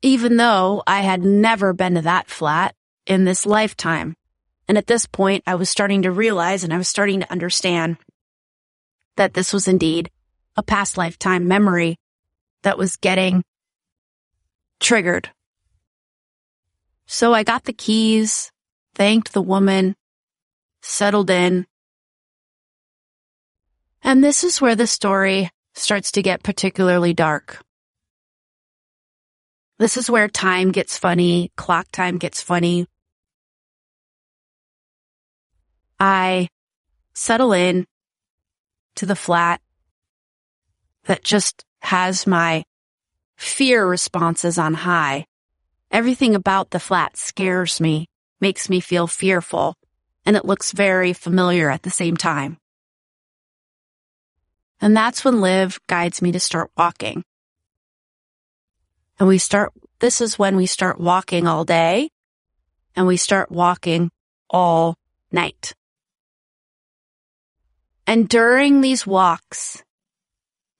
Even 0.01 0.37
though 0.37 0.83
I 0.85 1.01
had 1.01 1.23
never 1.23 1.73
been 1.73 1.95
to 1.95 2.01
that 2.01 2.29
flat, 2.29 2.75
in 3.09 3.25
this 3.25 3.45
lifetime. 3.45 4.15
And 4.69 4.77
at 4.77 4.87
this 4.87 5.07
point, 5.07 5.43
I 5.47 5.55
was 5.55 5.69
starting 5.69 6.03
to 6.03 6.11
realize 6.11 6.63
and 6.63 6.73
I 6.73 6.77
was 6.77 6.87
starting 6.87 7.19
to 7.21 7.31
understand 7.31 7.97
that 9.17 9.33
this 9.33 9.51
was 9.51 9.67
indeed 9.67 10.09
a 10.55 10.63
past 10.63 10.97
lifetime 10.97 11.47
memory 11.47 11.97
that 12.61 12.77
was 12.77 12.95
getting 12.95 13.43
triggered. 14.79 15.29
So 17.07 17.33
I 17.33 17.43
got 17.43 17.63
the 17.63 17.73
keys, 17.73 18.51
thanked 18.93 19.33
the 19.33 19.41
woman, 19.41 19.95
settled 20.81 21.31
in. 21.31 21.65
And 24.03 24.23
this 24.23 24.43
is 24.43 24.61
where 24.61 24.75
the 24.75 24.87
story 24.87 25.49
starts 25.73 26.11
to 26.11 26.21
get 26.21 26.43
particularly 26.43 27.13
dark. 27.13 27.59
This 29.79 29.97
is 29.97 30.09
where 30.09 30.27
time 30.27 30.71
gets 30.71 30.97
funny, 30.97 31.51
clock 31.55 31.87
time 31.91 32.17
gets 32.17 32.41
funny. 32.41 32.85
I 35.99 36.47
settle 37.13 37.53
in 37.53 37.85
to 38.95 39.05
the 39.05 39.15
flat 39.15 39.61
that 41.05 41.23
just 41.23 41.65
has 41.81 42.27
my 42.27 42.63
fear 43.35 43.85
responses 43.85 44.57
on 44.57 44.73
high. 44.73 45.25
Everything 45.91 46.35
about 46.35 46.69
the 46.69 46.79
flat 46.79 47.17
scares 47.17 47.81
me, 47.81 48.07
makes 48.39 48.69
me 48.69 48.79
feel 48.79 49.07
fearful, 49.07 49.75
and 50.25 50.35
it 50.35 50.45
looks 50.45 50.71
very 50.71 51.13
familiar 51.13 51.69
at 51.69 51.83
the 51.83 51.89
same 51.89 52.15
time. 52.15 52.57
And 54.81 54.95
that's 54.95 55.25
when 55.25 55.41
Liv 55.41 55.79
guides 55.87 56.21
me 56.21 56.31
to 56.31 56.39
start 56.39 56.71
walking. 56.77 57.23
And 59.19 59.27
we 59.27 59.37
start, 59.37 59.73
this 59.99 60.21
is 60.21 60.39
when 60.39 60.55
we 60.55 60.65
start 60.65 60.99
walking 60.99 61.47
all 61.47 61.65
day 61.65 62.09
and 62.95 63.05
we 63.05 63.17
start 63.17 63.51
walking 63.51 64.09
all 64.49 64.95
night. 65.31 65.73
And 68.09 68.27
during 68.27 68.81
these 68.81 69.05
walks, 69.05 69.83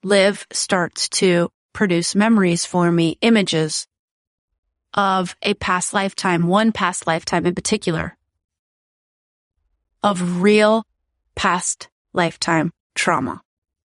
Liv 0.02 0.48
starts 0.52 1.08
to 1.10 1.52
produce 1.74 2.16
memories 2.16 2.66
for 2.66 2.92
me, 2.92 3.20
images 3.22 3.86
of 4.96 5.36
a 5.44 5.54
past 5.54 5.94
lifetime, 5.94 6.48
one 6.48 6.72
past 6.72 7.06
lifetime 7.06 7.46
in 7.46 7.54
particular, 7.54 8.18
of 10.02 10.42
real 10.42 10.88
past 11.36 11.88
lifetime 12.14 12.74
trauma. 12.96 13.44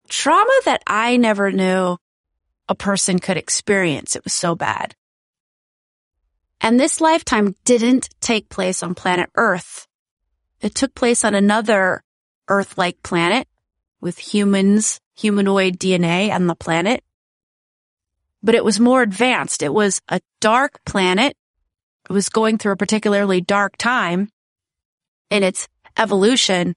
Trauma 0.09 0.59
that 0.65 0.83
I 0.85 1.15
never 1.15 1.53
knew 1.53 1.95
a 2.67 2.75
person 2.75 3.17
could 3.17 3.37
experience. 3.37 4.17
It 4.17 4.25
was 4.25 4.33
so 4.33 4.55
bad. 4.55 4.93
And 6.59 6.77
this 6.77 6.99
lifetime 6.99 7.55
didn't 7.63 8.09
take 8.19 8.49
place 8.49 8.83
on 8.83 8.93
planet 8.93 9.29
Earth. 9.35 9.87
It 10.59 10.75
took 10.75 10.93
place 10.93 11.23
on 11.23 11.33
another 11.33 12.03
Earth-like 12.51 13.01
planet 13.01 13.47
with 14.01 14.19
humans, 14.19 14.99
humanoid 15.15 15.79
DNA 15.79 16.31
on 16.31 16.47
the 16.47 16.55
planet. 16.55 17.01
But 18.43 18.55
it 18.55 18.65
was 18.65 18.79
more 18.79 19.01
advanced. 19.01 19.63
It 19.63 19.73
was 19.73 20.01
a 20.09 20.19
dark 20.41 20.81
planet. 20.85 21.37
It 22.09 22.13
was 22.13 22.27
going 22.27 22.57
through 22.57 22.73
a 22.73 22.77
particularly 22.77 23.39
dark 23.39 23.77
time 23.77 24.29
in 25.29 25.43
its 25.43 25.69
evolution, 25.97 26.75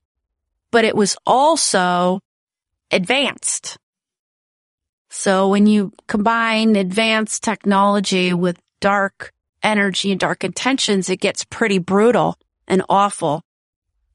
but 0.70 0.84
it 0.84 0.94
was 0.94 1.16
also 1.26 2.20
advanced. 2.92 3.76
So 5.10 5.48
when 5.48 5.66
you 5.66 5.92
combine 6.06 6.76
advanced 6.76 7.42
technology 7.42 8.32
with 8.32 8.60
dark 8.80 9.32
energy 9.62 10.12
and 10.12 10.20
dark 10.20 10.44
intentions, 10.44 11.08
it 11.08 11.20
gets 11.20 11.44
pretty 11.44 11.78
brutal 11.78 12.36
and 12.68 12.82
awful. 12.88 13.42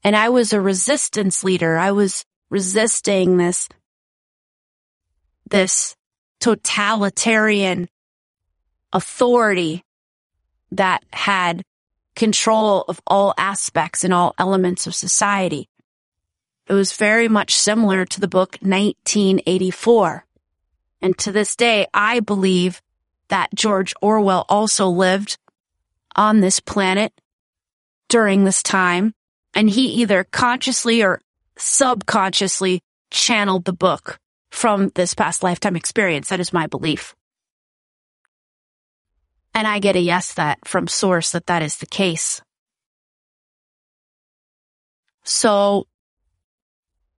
And 0.04 0.16
I 0.16 0.30
was 0.30 0.54
a 0.54 0.62
resistance 0.62 1.44
leader. 1.44 1.78
I 1.78 1.92
was 1.92 2.26
resisting 2.50 3.38
this, 3.38 3.68
this 5.50 5.96
totalitarian 6.40 7.90
authority 8.94 9.84
that 10.72 11.04
had 11.12 11.64
control 12.16 12.86
of 12.88 13.02
all 13.08 13.34
aspects 13.38 14.04
and 14.04 14.14
all 14.14 14.36
elements 14.38 14.88
of 14.88 14.96
society. 14.96 15.70
It 16.68 16.74
was 16.74 16.94
very 16.94 17.28
much 17.28 17.56
similar 17.56 18.06
to 18.06 18.20
the 18.20 18.28
book 18.28 18.58
1984. 18.62 20.26
And 21.02 21.18
to 21.20 21.32
this 21.32 21.56
day, 21.56 21.88
I 21.94 22.20
believe 22.20 22.82
that 23.30 23.54
George 23.56 23.94
Orwell 24.02 24.46
also 24.50 24.88
lived 24.88 25.38
on 26.16 26.42
this 26.42 26.60
planet 26.60 27.14
during 28.10 28.44
this 28.44 28.62
time. 28.62 29.14
And 29.60 29.70
he 29.70 29.88
either 29.88 30.24
consciously 30.24 31.04
or 31.04 31.20
subconsciously 31.58 32.80
channeled 33.12 33.66
the 33.66 33.74
book 33.74 34.18
from 34.52 34.88
this 34.96 35.14
past 35.14 35.44
lifetime 35.44 35.76
experience. 35.76 36.30
That 36.30 36.40
is 36.40 36.54
my 36.54 36.68
belief. 36.68 37.14
And 39.54 39.68
I 39.68 39.80
get 39.80 39.98
a 39.98 40.00
yes 40.00 40.36
that 40.36 40.66
from 40.66 40.88
source 40.88 41.34
that 41.34 41.48
that 41.48 41.62
is 41.62 41.76
the 41.76 41.88
case. 41.88 42.42
So 45.26 45.88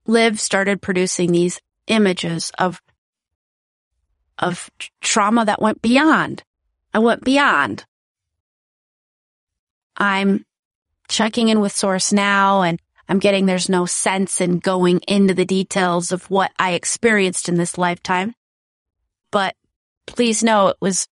Liv 0.07 0.39
started 0.39 0.81
producing 0.81 1.31
these 1.31 1.61
images 1.85 2.51
of, 2.57 2.81
of 4.39 4.67
trauma 4.99 5.45
that 5.45 5.61
went 5.61 5.83
beyond. 5.83 6.41
I 6.91 6.97
went 6.97 7.23
beyond. 7.23 7.85
I'm 9.95 10.43
checking 11.11 11.49
in 11.49 11.59
with 11.59 11.75
source 11.75 12.11
now 12.11 12.61
and 12.63 12.81
I'm 13.07 13.19
getting 13.19 13.45
there's 13.45 13.69
no 13.69 13.85
sense 13.85 14.39
in 14.39 14.59
going 14.59 15.01
into 15.07 15.33
the 15.33 15.45
details 15.45 16.13
of 16.13 16.29
what 16.31 16.51
I 16.57 16.71
experienced 16.71 17.49
in 17.49 17.55
this 17.55 17.77
lifetime. 17.77 18.33
But 19.31 19.55
please 20.07 20.41
know 20.43 20.69
it 20.69 20.77
was 20.79 21.07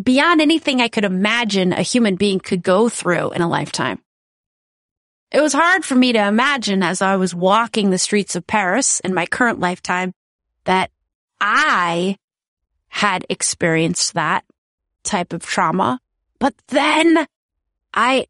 beyond 0.00 0.40
anything 0.40 0.80
I 0.80 0.86
could 0.86 1.04
imagine 1.04 1.72
a 1.72 1.82
human 1.82 2.14
being 2.14 2.38
could 2.38 2.62
go 2.62 2.88
through 2.88 3.32
in 3.32 3.42
a 3.42 3.48
lifetime. 3.48 4.00
It 5.32 5.40
was 5.40 5.52
hard 5.52 5.84
for 5.84 5.96
me 5.96 6.12
to 6.12 6.26
imagine 6.26 6.82
as 6.82 7.02
I 7.02 7.16
was 7.16 7.34
walking 7.34 7.90
the 7.90 7.98
streets 7.98 8.36
of 8.36 8.46
Paris 8.46 9.00
in 9.00 9.12
my 9.12 9.26
current 9.26 9.58
lifetime 9.58 10.12
that 10.64 10.90
I 11.40 12.16
had 12.88 13.26
experienced 13.28 14.14
that 14.14 14.44
type 15.02 15.32
of 15.32 15.44
trauma. 15.44 15.98
But 16.38 16.54
then 16.68 17.26
I 17.92 18.26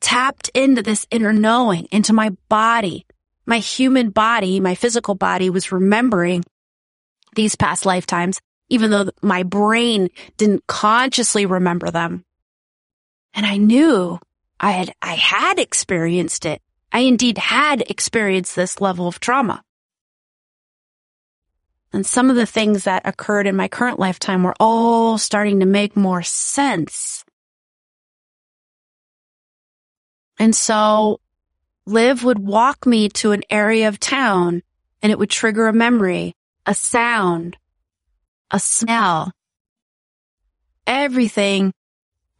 tapped 0.00 0.48
into 0.54 0.82
this 0.82 1.06
inner 1.10 1.32
knowing, 1.32 1.86
into 1.90 2.12
my 2.12 2.30
body. 2.48 3.06
My 3.46 3.58
human 3.58 4.10
body, 4.10 4.60
my 4.60 4.74
physical 4.74 5.14
body 5.14 5.50
was 5.50 5.72
remembering 5.72 6.44
these 7.34 7.56
past 7.56 7.86
lifetimes 7.86 8.40
even 8.70 8.90
though 8.90 9.10
my 9.20 9.42
brain 9.42 10.08
didn't 10.38 10.66
consciously 10.66 11.44
remember 11.44 11.90
them. 11.90 12.24
And 13.34 13.44
I 13.44 13.58
knew 13.58 14.18
I 14.58 14.70
had, 14.70 14.94
I 15.02 15.14
had 15.14 15.58
experienced 15.58 16.46
it. 16.46 16.62
I 16.92 17.00
indeed 17.00 17.36
had 17.36 17.82
experienced 17.82 18.56
this 18.56 18.80
level 18.80 19.06
of 19.06 19.20
trauma. 19.20 19.62
And 21.92 22.06
some 22.06 22.30
of 22.30 22.36
the 22.36 22.46
things 22.46 22.84
that 22.84 23.06
occurred 23.06 23.48
in 23.48 23.56
my 23.56 23.66
current 23.66 23.98
lifetime 23.98 24.44
were 24.44 24.54
all 24.60 25.18
starting 25.18 25.60
to 25.60 25.66
make 25.66 25.96
more 25.96 26.22
sense. 26.22 27.24
And 30.40 30.56
so 30.56 31.20
Liv 31.86 32.24
would 32.24 32.38
walk 32.38 32.86
me 32.86 33.10
to 33.10 33.32
an 33.32 33.42
area 33.50 33.88
of 33.88 34.00
town 34.00 34.62
and 35.02 35.12
it 35.12 35.18
would 35.18 35.28
trigger 35.28 35.68
a 35.68 35.72
memory, 35.72 36.34
a 36.64 36.74
sound, 36.74 37.58
a 38.50 38.58
smell, 38.58 39.32
everything 40.86 41.74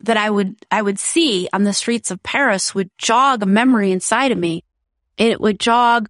that 0.00 0.16
I 0.16 0.30
would, 0.30 0.56
I 0.70 0.80
would 0.80 0.98
see 0.98 1.46
on 1.52 1.64
the 1.64 1.74
streets 1.74 2.10
of 2.10 2.22
Paris 2.22 2.74
would 2.74 2.90
jog 2.96 3.42
a 3.42 3.46
memory 3.46 3.92
inside 3.92 4.32
of 4.32 4.38
me. 4.38 4.64
It 5.18 5.38
would 5.38 5.60
jog 5.60 6.08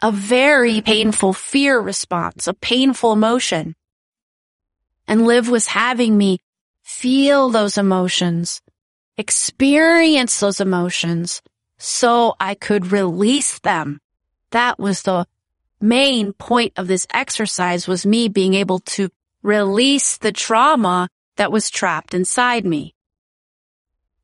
a 0.00 0.12
very 0.12 0.80
painful 0.80 1.32
fear 1.32 1.80
response, 1.80 2.46
a 2.46 2.54
painful 2.54 3.12
emotion. 3.12 3.74
And 5.08 5.26
Liv 5.26 5.48
was 5.48 5.66
having 5.66 6.16
me 6.16 6.38
feel 6.84 7.50
those 7.50 7.78
emotions, 7.78 8.62
experience 9.16 10.40
those 10.40 10.60
emotions 10.60 11.42
so 11.78 12.34
I 12.38 12.54
could 12.54 12.92
release 12.92 13.58
them. 13.60 14.00
That 14.50 14.78
was 14.78 15.02
the 15.02 15.26
main 15.80 16.32
point 16.32 16.72
of 16.76 16.86
this 16.86 17.06
exercise 17.12 17.88
was 17.88 18.06
me 18.06 18.28
being 18.28 18.54
able 18.54 18.78
to 18.80 19.08
release 19.42 20.18
the 20.18 20.32
trauma 20.32 21.08
that 21.36 21.52
was 21.52 21.70
trapped 21.70 22.14
inside 22.14 22.64
me. 22.64 22.94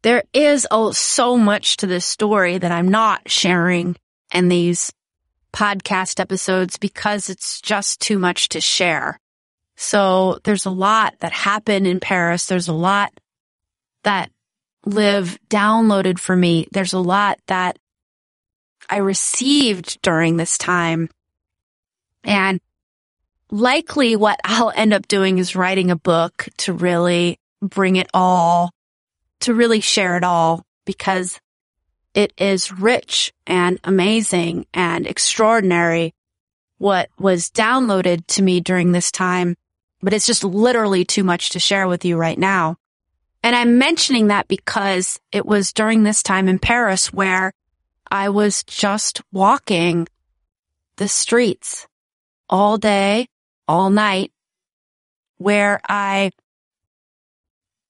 There 0.02 0.22
is 0.32 0.66
oh, 0.70 0.92
so 0.92 1.36
much 1.36 1.78
to 1.78 1.86
this 1.86 2.06
story 2.06 2.58
that 2.58 2.70
I'm 2.70 2.88
not 2.88 3.28
sharing 3.28 3.96
in 4.32 4.48
these 4.48 4.92
podcast 5.52 6.20
episodes 6.20 6.78
because 6.78 7.28
it's 7.28 7.60
just 7.60 8.00
too 8.00 8.18
much 8.18 8.50
to 8.50 8.60
share. 8.60 9.18
So 9.76 10.38
there's 10.44 10.66
a 10.66 10.70
lot 10.70 11.14
that 11.20 11.32
happened 11.32 11.86
in 11.86 12.00
Paris. 12.00 12.46
There's 12.46 12.68
a 12.68 12.72
lot 12.72 13.12
that 14.04 14.30
Liv 14.84 15.38
downloaded 15.48 16.18
for 16.18 16.34
me. 16.36 16.66
There's 16.72 16.92
a 16.92 16.98
lot 16.98 17.38
that 17.46 17.78
I 18.88 18.98
received 18.98 20.00
during 20.02 20.36
this 20.36 20.56
time. 20.56 21.10
And 22.24 22.60
likely 23.50 24.16
what 24.16 24.40
I'll 24.44 24.72
end 24.74 24.92
up 24.92 25.08
doing 25.08 25.38
is 25.38 25.56
writing 25.56 25.90
a 25.90 25.96
book 25.96 26.48
to 26.58 26.72
really 26.72 27.38
bring 27.60 27.96
it 27.96 28.08
all, 28.14 28.70
to 29.40 29.54
really 29.54 29.80
share 29.80 30.16
it 30.16 30.24
all 30.24 30.64
because 30.84 31.40
it 32.14 32.32
is 32.38 32.72
rich 32.72 33.32
and 33.46 33.78
amazing 33.84 34.66
and 34.72 35.06
extraordinary 35.06 36.14
what 36.78 37.10
was 37.18 37.50
downloaded 37.50 38.26
to 38.28 38.42
me 38.42 38.60
during 38.60 38.92
this 38.92 39.10
time, 39.10 39.56
but 40.00 40.12
it's 40.12 40.26
just 40.26 40.44
literally 40.44 41.04
too 41.04 41.24
much 41.24 41.50
to 41.50 41.60
share 41.60 41.88
with 41.88 42.04
you 42.04 42.16
right 42.16 42.38
now. 42.38 42.76
And 43.42 43.54
I'm 43.54 43.78
mentioning 43.78 44.28
that 44.28 44.48
because 44.48 45.20
it 45.32 45.46
was 45.46 45.72
during 45.72 46.02
this 46.02 46.22
time 46.22 46.48
in 46.48 46.58
Paris 46.58 47.12
where 47.12 47.52
I 48.10 48.30
was 48.30 48.64
just 48.64 49.22
walking 49.32 50.08
the 50.96 51.08
streets 51.08 51.86
all 52.48 52.78
day, 52.78 53.28
all 53.66 53.90
night 53.90 54.32
where 55.36 55.80
I 55.88 56.32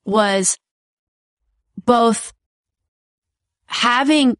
was 0.05 0.59
both 1.85 2.33
having 3.67 4.37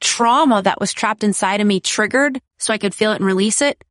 trauma 0.00 0.62
that 0.62 0.80
was 0.80 0.92
trapped 0.92 1.24
inside 1.24 1.60
of 1.60 1.66
me 1.66 1.80
triggered 1.80 2.40
so 2.58 2.72
I 2.72 2.78
could 2.78 2.94
feel 2.94 3.12
it 3.12 3.16
and 3.16 3.24
release 3.24 3.60
it. 3.62 3.82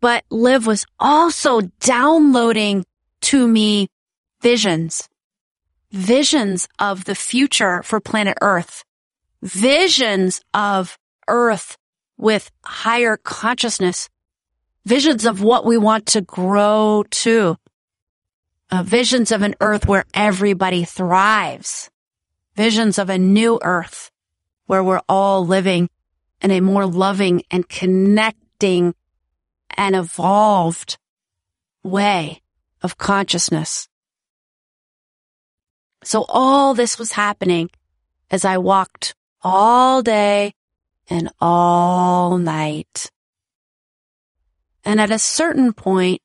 But 0.00 0.24
Liv 0.30 0.66
was 0.66 0.84
also 0.98 1.60
downloading 1.80 2.84
to 3.22 3.46
me 3.46 3.88
visions, 4.40 5.08
visions 5.92 6.68
of 6.78 7.04
the 7.04 7.14
future 7.14 7.82
for 7.82 8.00
planet 8.00 8.38
Earth, 8.40 8.84
visions 9.42 10.40
of 10.54 10.98
Earth 11.28 11.76
with 12.16 12.50
higher 12.64 13.16
consciousness, 13.16 14.08
visions 14.84 15.26
of 15.26 15.42
what 15.42 15.64
we 15.64 15.76
want 15.76 16.06
to 16.06 16.20
grow 16.20 17.04
to, 17.10 17.56
uh, 18.70 18.82
visions 18.82 19.30
of 19.30 19.42
an 19.42 19.54
earth 19.60 19.86
where 19.86 20.04
everybody 20.14 20.84
thrives, 20.84 21.90
visions 22.56 22.98
of 22.98 23.10
a 23.10 23.18
new 23.18 23.58
earth 23.62 24.10
where 24.66 24.82
we're 24.82 25.02
all 25.08 25.46
living 25.46 25.90
in 26.40 26.50
a 26.50 26.60
more 26.60 26.86
loving 26.86 27.42
and 27.50 27.68
connecting 27.68 28.94
and 29.76 29.94
evolved 29.94 30.96
way 31.82 32.40
of 32.82 32.96
consciousness. 32.96 33.88
So 36.04 36.24
all 36.28 36.74
this 36.74 36.98
was 36.98 37.12
happening 37.12 37.70
as 38.30 38.44
I 38.44 38.58
walked 38.58 39.14
all 39.42 40.02
day 40.02 40.54
and 41.08 41.30
all 41.40 42.38
night. 42.38 43.10
And 44.84 45.00
at 45.00 45.10
a 45.10 45.18
certain 45.18 45.72
point, 45.72 46.20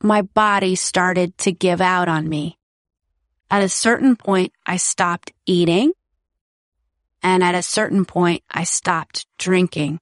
my 0.00 0.22
body 0.22 0.74
started 0.74 1.36
to 1.38 1.52
give 1.52 1.80
out 1.80 2.08
on 2.08 2.28
me. 2.28 2.58
At 3.50 3.62
a 3.62 3.68
certain 3.68 4.16
point, 4.16 4.52
I 4.66 4.76
stopped 4.76 5.32
eating. 5.46 5.92
And 7.22 7.42
at 7.42 7.54
a 7.54 7.62
certain 7.62 8.04
point, 8.04 8.42
I 8.50 8.64
stopped 8.64 9.26
drinking. 9.38 10.00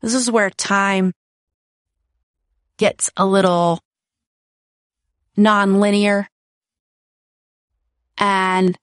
This 0.00 0.14
is 0.14 0.30
where 0.30 0.50
time 0.50 1.12
gets 2.76 3.10
a 3.16 3.26
little 3.26 3.80
nonlinear 5.36 6.26
and 8.20 8.76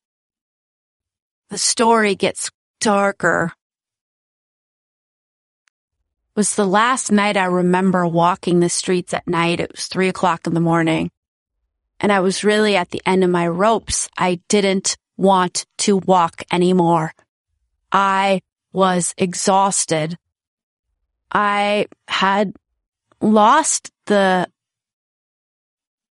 the 1.49 1.57
story 1.57 2.15
gets 2.15 2.51
darker. 2.81 3.53
was 6.35 6.55
the 6.55 6.67
last 6.67 7.11
night 7.11 7.37
I 7.37 7.45
remember 7.45 8.05
walking 8.05 8.59
the 8.59 8.69
streets 8.69 9.13
at 9.13 9.27
night. 9.27 9.59
It 9.59 9.71
was 9.71 9.87
three 9.87 10.09
o'clock 10.09 10.45
in 10.45 10.53
the 10.53 10.59
morning 10.59 11.09
and 11.99 12.11
I 12.11 12.19
was 12.19 12.43
really 12.43 12.75
at 12.75 12.91
the 12.91 13.01
end 13.05 13.23
of 13.23 13.29
my 13.29 13.47
ropes. 13.47 14.09
I 14.17 14.39
didn't 14.47 14.97
want 15.17 15.65
to 15.79 15.97
walk 15.97 16.43
anymore. 16.51 17.13
I 17.91 18.41
was 18.71 19.13
exhausted. 19.17 20.17
I 21.31 21.87
had 22.07 22.53
lost 23.19 23.91
the, 24.05 24.47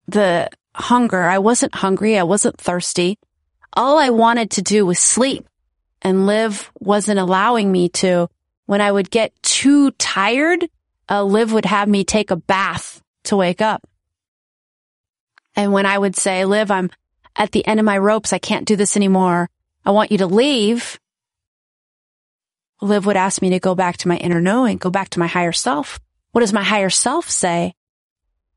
the 0.06 0.48
hunger. 0.74 1.22
I 1.22 1.38
wasn't 1.38 1.74
hungry. 1.74 2.18
I 2.18 2.24
wasn't 2.24 2.58
thirsty. 2.58 3.18
All 3.72 3.98
I 3.98 4.10
wanted 4.10 4.52
to 4.52 4.62
do 4.62 4.87
was 4.87 4.98
sleep 4.98 5.46
and 6.04 6.26
Liv 6.26 6.70
wasn't 6.78 7.18
allowing 7.18 7.72
me 7.72 7.88
to. 7.88 8.28
When 8.66 8.80
I 8.80 8.92
would 8.92 9.10
get 9.10 9.32
too 9.42 9.90
tired, 9.92 10.68
uh, 11.08 11.26
would 11.28 11.64
have 11.64 11.88
me 11.88 12.04
take 12.04 12.30
a 12.30 12.37
bath 12.37 13.02
to 13.24 13.37
wake 13.37 13.60
up. 13.60 13.82
And 15.56 15.72
when 15.72 15.87
I 15.87 15.98
would 15.98 16.16
say, 16.16 16.44
Liv, 16.44 16.70
I'm 16.70 16.90
at 17.37 17.52
the 17.52 17.66
end 17.66 17.80
of 17.80 17.87
my 17.87 17.98
ropes. 17.98 18.32
I 18.32 18.38
can't 18.38 18.66
do 18.66 18.76
this 18.76 18.96
anymore. 18.96 19.50
I 19.84 19.90
want 19.90 20.12
you 20.12 20.18
to 20.18 20.26
leave. 20.26 20.98
Liv 22.80 23.06
would 23.06 23.16
ask 23.16 23.40
me 23.40 23.50
to 23.50 23.60
go 23.60 23.74
back 23.74 23.98
to 23.98 24.08
my 24.08 24.16
inner 24.16 24.40
knowing, 24.40 24.78
go 24.78 24.90
back 24.90 25.10
to 25.10 25.18
my 25.18 25.26
higher 25.26 25.52
self. 25.52 26.00
What 26.32 26.40
does 26.40 26.52
my 26.52 26.62
higher 26.62 26.90
self 26.90 27.30
say? 27.30 27.74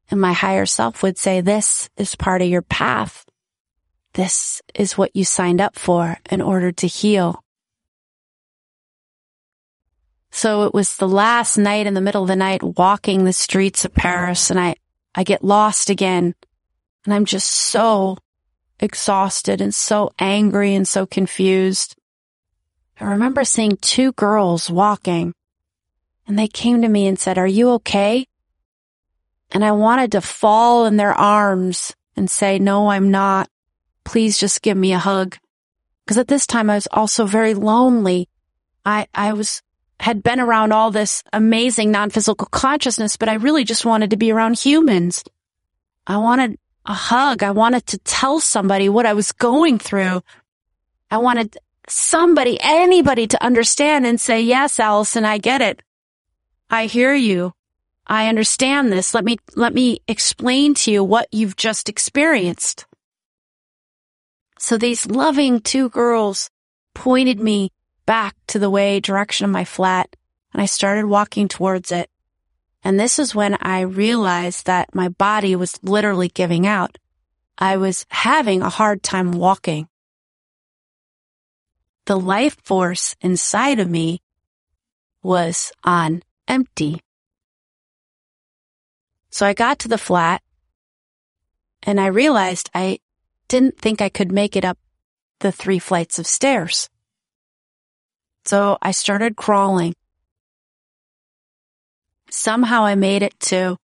And 0.10 0.22
my 0.22 0.34
higher 0.34 0.66
self 0.66 1.04
would 1.04 1.18
say, 1.18 1.42
this 1.42 1.90
is 1.98 2.16
part 2.16 2.42
of 2.42 2.48
your 2.48 2.62
path. 2.62 3.26
This 4.14 4.62
is 4.74 4.98
what 4.98 5.16
you 5.16 5.26
signed 5.26 5.62
up 5.62 5.78
for 5.78 6.18
in 6.30 6.42
order 6.42 6.72
to 6.72 6.88
heal. 6.88 7.44
So 10.32 10.64
it 10.64 10.74
was 10.74 10.98
the 10.98 11.08
last 11.08 11.58
night 11.58 11.88
in 11.88 11.94
the 11.94 12.02
middle 12.02 12.22
of 12.22 12.28
the 12.28 12.36
night 12.36 12.62
walking 12.62 13.24
the 13.24 13.34
streets 13.34 13.86
of 13.86 13.94
Paris 13.94 14.50
and 14.50 14.60
I, 14.60 14.76
I 15.16 15.24
get 15.24 15.44
lost 15.44 15.90
again 15.90 16.36
and 17.06 17.14
I'm 17.14 17.26
just 17.26 17.50
so 17.50 18.18
exhausted 18.80 19.62
and 19.62 19.74
so 19.74 20.12
angry 20.20 20.76
and 20.76 20.88
so 20.88 21.06
confused. 21.06 21.96
I 23.00 23.06
remember 23.06 23.44
seeing 23.44 23.78
two 23.78 24.12
girls 24.14 24.70
walking 24.70 25.34
and 26.28 26.38
they 26.38 26.48
came 26.48 26.82
to 26.82 26.88
me 26.88 27.08
and 27.08 27.18
said, 27.18 27.38
are 27.38 27.48
you 27.48 27.72
okay? 27.72 28.28
And 29.52 29.64
I 29.64 29.72
wanted 29.72 30.12
to 30.14 30.22
fall 30.22 30.86
in 30.86 30.98
their 30.98 31.14
arms 31.14 31.96
and 32.16 32.30
say, 32.30 32.60
no, 32.60 32.90
I'm 32.90 33.12
not. 33.12 33.50
Please 34.04 34.38
just 34.38 34.62
give 34.62 34.78
me 34.78 34.94
a 34.94 35.00
hug. 35.00 35.38
Cause 36.08 36.18
at 36.18 36.28
this 36.28 36.48
time 36.48 36.70
I 36.70 36.76
was 36.76 36.88
also 36.92 37.26
very 37.26 37.54
lonely. 37.54 38.30
I, 38.86 39.08
I 39.14 39.34
was, 39.34 39.62
had 40.00 40.24
been 40.24 40.40
around 40.40 40.72
all 40.72 40.92
this 40.92 41.24
amazing 41.34 41.92
non-physical 41.92 42.48
consciousness, 42.48 43.18
but 43.18 43.30
I 43.30 43.36
really 43.36 43.64
just 43.64 43.86
wanted 43.86 44.12
to 44.12 44.18
be 44.18 44.32
around 44.32 44.58
humans. 44.58 45.24
I 46.06 46.18
wanted 46.18 46.58
a 46.86 46.94
hug. 46.94 47.44
I 47.44 47.52
wanted 47.52 47.86
to 47.88 47.98
tell 48.00 48.40
somebody 48.40 48.88
what 48.88 49.06
I 49.06 49.14
was 49.14 49.34
going 49.34 49.80
through. 49.80 50.22
I 51.12 51.18
wanted 51.18 51.58
somebody, 51.90 52.58
anybody 52.62 53.28
to 53.28 53.44
understand 53.44 54.06
and 54.06 54.20
say, 54.20 54.42
yes, 54.42 54.80
Allison, 54.80 55.26
I 55.26 55.38
get 55.38 55.62
it. 55.62 55.82
I 56.70 56.86
hear 56.86 57.14
you. 57.14 57.54
I 58.08 58.28
understand 58.30 58.92
this. 58.92 59.14
Let 59.14 59.26
me, 59.26 59.38
let 59.56 59.74
me 59.74 60.00
explain 60.08 60.74
to 60.76 60.92
you 60.92 61.04
what 61.04 61.28
you've 61.32 61.58
just 61.58 61.90
experienced. 61.90 62.86
So 64.60 64.78
these 64.78 65.06
loving 65.06 65.60
two 65.60 65.90
girls 65.90 66.50
pointed 66.96 67.40
me 67.40 67.72
back 68.06 68.36
to 68.48 68.60
the 68.60 68.70
way 68.70 69.00
direction 69.00 69.46
of 69.46 69.52
my 69.52 69.66
flat 69.66 70.16
and 70.54 70.62
I 70.62 70.66
started 70.66 71.06
walking 71.06 71.48
towards 71.48 71.92
it. 71.92 72.10
And 72.84 73.00
this 73.00 73.20
is 73.20 73.36
when 73.36 73.58
I 73.62 73.82
realized 73.82 74.66
that 74.66 74.96
my 74.96 75.10
body 75.10 75.56
was 75.56 75.80
literally 75.84 76.30
giving 76.30 76.66
out. 76.66 76.98
I 77.58 77.78
was 77.78 78.06
having 78.10 78.62
a 78.62 78.70
hard 78.70 79.04
time 79.04 79.34
walking. 79.34 79.88
The 82.06 82.20
life 82.20 82.56
force 82.64 83.16
inside 83.20 83.80
of 83.80 83.90
me 83.90 84.22
was 85.22 85.72
on 85.84 86.24
empty. 86.48 87.02
So 89.30 89.46
I 89.46 89.54
got 89.54 89.80
to 89.80 89.88
the 89.88 89.98
flat 89.98 90.42
and 91.84 92.00
I 92.00 92.08
realized 92.08 92.70
I 92.74 93.00
didn't 93.48 93.78
think 93.78 94.02
I 94.02 94.10
could 94.10 94.32
make 94.32 94.56
it 94.56 94.66
up 94.66 94.78
the 95.40 95.52
three 95.52 95.80
flights 95.80 96.20
of 96.20 96.28
stairs. 96.28 96.90
So 98.46 98.78
I 98.82 98.92
started 98.92 99.36
crawling. 99.36 99.94
Somehow 102.30 102.84
I 102.84 102.96
made 102.96 103.22
it 103.22 103.40
to 103.42 103.78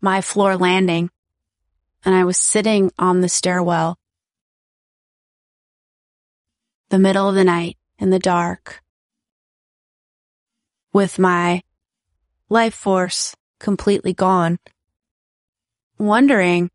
my 0.00 0.20
floor 0.20 0.56
landing 0.56 1.10
and 2.04 2.14
I 2.14 2.24
was 2.24 2.38
sitting 2.38 2.90
on 2.98 3.20
the 3.20 3.28
stairwell, 3.28 3.98
the 6.88 6.98
middle 6.98 7.28
of 7.28 7.34
the 7.34 7.44
night 7.44 7.76
in 7.98 8.10
the 8.10 8.18
dark 8.18 8.82
with 10.92 11.18
my 11.18 11.62
life 12.48 12.74
force 12.74 13.34
completely 13.58 14.12
gone, 14.12 14.58
wondering 16.00 16.70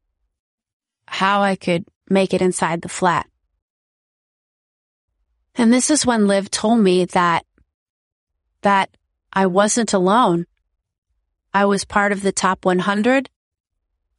how 1.08 1.42
I 1.42 1.56
could 1.56 1.86
make 2.10 2.34
it 2.34 2.42
inside 2.42 2.82
the 2.82 2.90
flat. 2.90 3.28
And 5.56 5.74
this 5.74 5.90
is 5.90 6.06
when 6.06 6.28
Liv 6.28 6.52
told 6.52 6.80
me 6.80 7.06
that, 7.06 7.46
that 8.62 8.96
I 9.34 9.48
wasn't 9.48 9.94
alone 9.94 10.46
I 11.56 11.64
was 11.64 11.86
part 11.86 12.12
of 12.12 12.22
the 12.22 12.34
top 12.34 12.66
100 12.66 13.30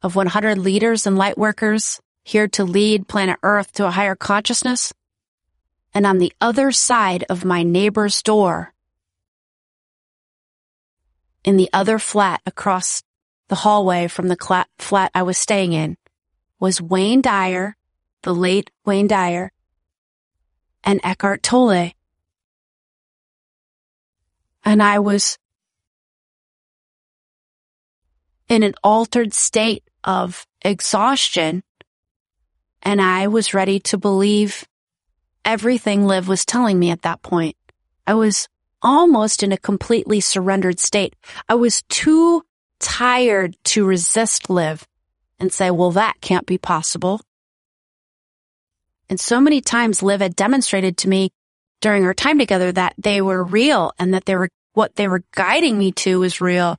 of 0.01 0.15
100 0.15 0.57
leaders 0.57 1.05
and 1.05 1.15
light 1.19 1.37
workers 1.37 2.01
here 2.23 2.47
to 2.47 2.63
lead 2.63 3.07
planet 3.07 3.37
Earth 3.43 3.71
to 3.73 3.85
a 3.85 3.91
higher 3.91 4.15
consciousness. 4.15 4.91
And 5.93 6.07
on 6.07 6.17
the 6.17 6.33
other 6.41 6.71
side 6.71 7.25
of 7.29 7.45
my 7.45 7.61
neighbor's 7.61 8.23
door, 8.23 8.73
in 11.43 11.57
the 11.57 11.69
other 11.71 11.99
flat 11.99 12.41
across 12.47 13.03
the 13.49 13.55
hallway 13.55 14.07
from 14.07 14.27
the 14.27 14.65
flat 14.77 15.11
I 15.13 15.23
was 15.23 15.37
staying 15.37 15.73
in, 15.73 15.97
was 16.59 16.81
Wayne 16.81 17.21
Dyer, 17.21 17.75
the 18.23 18.33
late 18.33 18.71
Wayne 18.85 19.07
Dyer, 19.07 19.51
and 20.83 20.99
Eckhart 21.03 21.43
Tolle. 21.43 21.91
And 24.63 24.83
I 24.83 24.99
was 24.99 25.37
in 28.49 28.63
an 28.63 28.73
altered 28.83 29.33
state 29.33 29.83
of 30.03 30.45
exhaustion. 30.63 31.63
And 32.81 33.01
I 33.01 33.27
was 33.27 33.53
ready 33.53 33.79
to 33.81 33.97
believe 33.97 34.65
everything 35.43 36.05
Liv 36.05 36.27
was 36.27 36.45
telling 36.45 36.79
me 36.79 36.91
at 36.91 37.01
that 37.01 37.21
point. 37.21 37.55
I 38.05 38.13
was 38.13 38.47
almost 38.81 39.43
in 39.43 39.51
a 39.51 39.57
completely 39.57 40.19
surrendered 40.19 40.79
state. 40.79 41.15
I 41.49 41.55
was 41.55 41.83
too 41.89 42.43
tired 42.79 43.55
to 43.65 43.85
resist 43.85 44.49
Liv 44.49 44.87
and 45.39 45.51
say, 45.51 45.71
well, 45.71 45.91
that 45.91 46.21
can't 46.21 46.45
be 46.45 46.57
possible. 46.57 47.21
And 49.09 49.19
so 49.19 49.39
many 49.39 49.61
times 49.61 50.03
Liv 50.03 50.21
had 50.21 50.35
demonstrated 50.35 50.97
to 50.97 51.09
me 51.09 51.31
during 51.79 52.05
our 52.05 52.13
time 52.13 52.39
together 52.39 52.71
that 52.71 52.95
they 52.97 53.21
were 53.21 53.43
real 53.43 53.91
and 53.99 54.13
that 54.13 54.25
they 54.25 54.35
were, 54.35 54.49
what 54.73 54.95
they 54.95 55.07
were 55.07 55.23
guiding 55.31 55.77
me 55.77 55.91
to 55.93 56.19
was 56.19 56.41
real. 56.41 56.77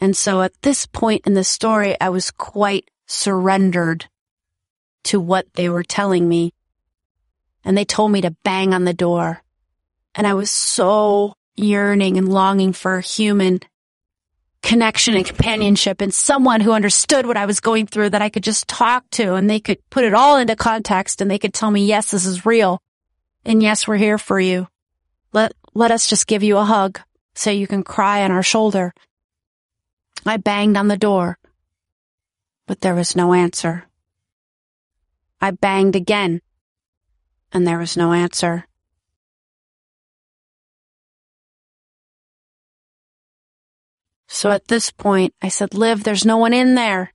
And 0.00 0.16
so 0.16 0.42
at 0.42 0.60
this 0.62 0.86
point 0.86 1.26
in 1.26 1.34
the 1.34 1.44
story, 1.44 1.96
I 2.00 2.08
was 2.08 2.30
quite 2.30 2.90
surrendered 3.06 4.06
to 5.04 5.20
what 5.20 5.52
they 5.54 5.68
were 5.68 5.82
telling 5.82 6.28
me. 6.28 6.52
And 7.64 7.76
they 7.76 7.84
told 7.84 8.10
me 8.10 8.22
to 8.22 8.36
bang 8.42 8.72
on 8.72 8.84
the 8.84 8.94
door. 8.94 9.42
And 10.14 10.26
I 10.26 10.34
was 10.34 10.50
so 10.50 11.34
yearning 11.54 12.16
and 12.16 12.32
longing 12.32 12.72
for 12.72 12.96
a 12.96 13.02
human 13.02 13.60
connection 14.62 15.14
and 15.14 15.24
companionship 15.24 16.00
and 16.00 16.12
someone 16.12 16.60
who 16.60 16.72
understood 16.72 17.26
what 17.26 17.36
I 17.36 17.46
was 17.46 17.60
going 17.60 17.86
through 17.86 18.10
that 18.10 18.22
I 18.22 18.28
could 18.28 18.42
just 18.44 18.68
talk 18.68 19.08
to 19.12 19.34
and 19.34 19.48
they 19.48 19.60
could 19.60 19.78
put 19.90 20.04
it 20.04 20.14
all 20.14 20.36
into 20.36 20.54
context 20.54 21.20
and 21.20 21.30
they 21.30 21.38
could 21.38 21.54
tell 21.54 21.70
me, 21.70 21.86
yes, 21.86 22.10
this 22.10 22.26
is 22.26 22.46
real. 22.46 22.82
And 23.44 23.62
yes, 23.62 23.88
we're 23.88 23.96
here 23.96 24.18
for 24.18 24.38
you. 24.38 24.68
Let, 25.32 25.52
let 25.74 25.90
us 25.90 26.08
just 26.08 26.26
give 26.26 26.42
you 26.42 26.58
a 26.58 26.64
hug 26.64 27.00
so 27.34 27.50
you 27.50 27.66
can 27.66 27.82
cry 27.82 28.22
on 28.22 28.30
our 28.30 28.42
shoulder 28.42 28.92
I 30.26 30.36
banged 30.36 30.76
on 30.76 30.88
the 30.88 30.98
door, 30.98 31.38
but 32.66 32.80
there 32.80 32.94
was 32.94 33.16
no 33.16 33.32
answer. 33.32 33.86
I 35.40 35.50
banged 35.50 35.96
again, 35.96 36.42
and 37.52 37.66
there 37.66 37.78
was 37.78 37.96
no 37.96 38.12
answer. 38.12 38.66
So 44.32 44.52
at 44.52 44.68
this 44.68 44.92
point, 44.92 45.34
I 45.42 45.48
said, 45.48 45.74
Liv, 45.74 46.04
there's 46.04 46.24
no 46.24 46.36
one 46.36 46.54
in 46.54 46.76
there. 46.76 47.12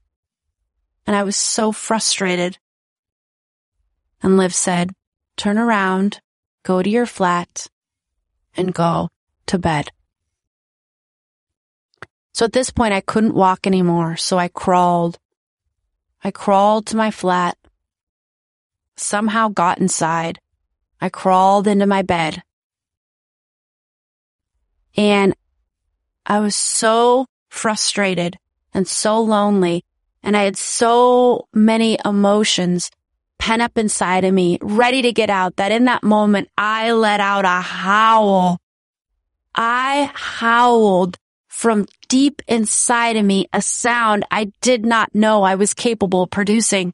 And 1.06 1.16
I 1.16 1.22
was 1.22 1.34
so 1.34 1.72
frustrated. 1.72 2.58
And 4.22 4.36
Liv 4.36 4.54
said, 4.54 4.90
turn 5.38 5.56
around, 5.56 6.20
go 6.62 6.82
to 6.82 6.90
your 6.90 7.06
flat, 7.06 7.68
and 8.54 8.74
go 8.74 9.08
to 9.46 9.58
bed. 9.58 9.92
So 12.34 12.44
at 12.44 12.52
this 12.52 12.70
point, 12.70 12.92
I 12.92 13.00
couldn't 13.00 13.34
walk 13.34 13.66
anymore. 13.66 14.16
So 14.16 14.38
I 14.38 14.48
crawled. 14.48 15.18
I 16.22 16.30
crawled 16.30 16.84
to 16.88 16.98
my 16.98 17.10
flat, 17.10 17.56
somehow 18.96 19.48
got 19.48 19.78
inside. 19.78 20.38
I 21.00 21.08
crawled 21.08 21.66
into 21.66 21.86
my 21.86 22.02
bed. 22.02 22.42
And 24.98 25.34
I 26.26 26.40
was 26.40 26.56
so 26.56 27.26
frustrated 27.48 28.36
and 28.74 28.86
so 28.86 29.20
lonely. 29.20 29.84
And 30.22 30.36
I 30.36 30.42
had 30.42 30.56
so 30.56 31.46
many 31.54 31.98
emotions 32.04 32.90
pent 33.38 33.62
up 33.62 33.78
inside 33.78 34.24
of 34.24 34.34
me, 34.34 34.58
ready 34.60 35.02
to 35.02 35.12
get 35.12 35.30
out 35.30 35.56
that 35.56 35.70
in 35.70 35.84
that 35.84 36.02
moment, 36.02 36.48
I 36.58 36.92
let 36.92 37.20
out 37.20 37.44
a 37.44 37.60
howl. 37.60 38.60
I 39.54 40.10
howled 40.14 41.18
from 41.46 41.86
deep 42.08 42.42
inside 42.48 43.16
of 43.16 43.24
me, 43.24 43.46
a 43.52 43.62
sound 43.62 44.24
I 44.30 44.52
did 44.60 44.84
not 44.84 45.14
know 45.14 45.42
I 45.42 45.54
was 45.54 45.74
capable 45.74 46.24
of 46.24 46.30
producing. 46.30 46.92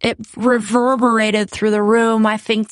It 0.00 0.18
reverberated 0.36 1.50
through 1.50 1.70
the 1.70 1.82
room. 1.82 2.26
I 2.26 2.36
think 2.36 2.70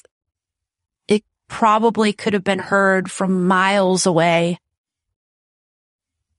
it 1.07 1.23
probably 1.49 2.13
could 2.13 2.33
have 2.33 2.45
been 2.45 2.59
heard 2.59 3.11
from 3.11 3.47
miles 3.47 4.07
away. 4.07 4.59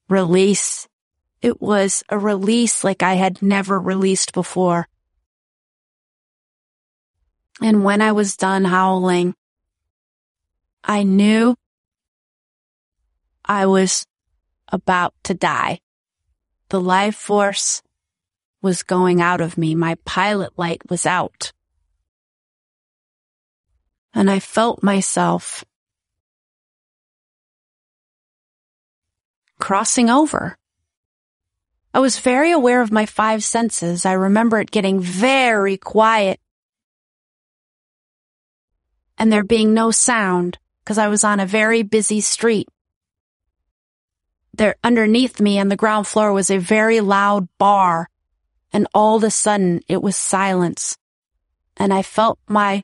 Release. 0.10 0.88
It 1.42 1.62
was 1.62 2.04
a 2.10 2.18
release 2.18 2.84
like 2.84 3.04
I 3.04 3.16
had 3.16 3.42
never 3.42 3.80
released 3.80 4.34
before. 4.34 4.88
And 7.62 7.84
when 7.84 8.02
I 8.02 8.12
was 8.12 8.36
done 8.36 8.66
howling, 8.66 9.36
I 10.84 11.04
knew 11.04 11.56
I 13.46 13.66
was 13.66 14.06
about 14.70 15.14
to 15.24 15.34
die. 15.34 15.80
The 16.70 16.82
life 16.82 17.16
force 17.16 17.82
was 18.62 18.84
going 18.84 19.22
out 19.22 19.42
of 19.42 19.58
me. 19.58 19.76
My 19.76 19.96
pilot 20.06 20.54
light 20.58 20.82
was 20.90 21.06
out. 21.06 21.52
And 24.14 24.30
I 24.32 24.40
felt 24.40 24.84
myself 24.84 25.64
crossing 29.60 30.10
over. 30.10 30.58
I 31.94 32.00
was 32.00 32.20
very 32.20 32.52
aware 32.52 32.82
of 32.82 32.92
my 32.92 33.06
five 33.06 33.44
senses. 33.44 34.06
I 34.06 34.14
remember 34.14 34.60
it 34.60 34.72
getting 34.72 35.00
very 35.00 35.78
quiet 35.78 36.40
and 39.18 39.32
there 39.32 39.44
being 39.44 39.74
no 39.74 39.92
sound 39.92 40.58
because 40.84 40.98
I 40.98 41.08
was 41.08 41.24
on 41.24 41.40
a 41.40 41.46
very 41.46 41.84
busy 41.84 42.20
street. 42.20 42.68
There, 44.56 44.76
underneath 44.84 45.40
me 45.40 45.60
on 45.60 45.70
the 45.70 45.76
ground 45.76 46.08
floor 46.08 46.34
was 46.34 46.50
a 46.50 46.58
very 46.58 47.00
loud 47.00 47.48
bar 47.58 48.10
and 48.72 48.88
all 48.94 49.18
of 49.18 49.24
a 49.24 49.32
sudden 49.32 49.82
it 49.88 50.02
was 50.02 50.16
silence 50.16 50.98
and 51.78 51.94
I 51.94 52.02
felt 52.02 52.40
my 52.48 52.84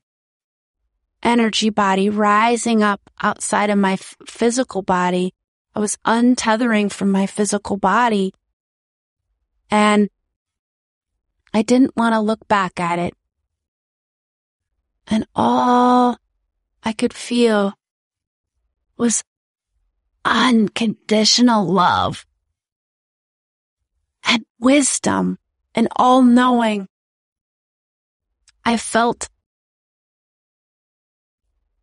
energy 1.21 1.69
body 1.69 2.09
rising 2.09 2.81
up 2.83 3.01
outside 3.21 3.69
of 3.69 3.77
my 3.77 3.93
f- 3.93 4.15
physical 4.25 4.81
body. 4.81 5.33
I 5.75 5.79
was 5.79 5.97
untethering 6.05 6.91
from 6.91 7.11
my 7.11 7.25
physical 7.25 7.77
body 7.77 8.33
and 9.69 10.09
I 11.53 11.61
didn't 11.61 11.95
want 11.95 12.13
to 12.13 12.19
look 12.19 12.47
back 12.47 12.79
at 12.79 12.99
it. 12.99 13.13
And 15.07 15.25
all 15.35 16.17
I 16.83 16.93
could 16.93 17.13
feel 17.13 17.73
was 18.97 19.23
unconditional 20.23 21.65
love 21.65 22.25
and 24.23 24.45
wisdom 24.59 25.37
and 25.73 25.87
all 25.95 26.21
knowing. 26.21 26.87
I 28.65 28.77
felt 28.77 29.29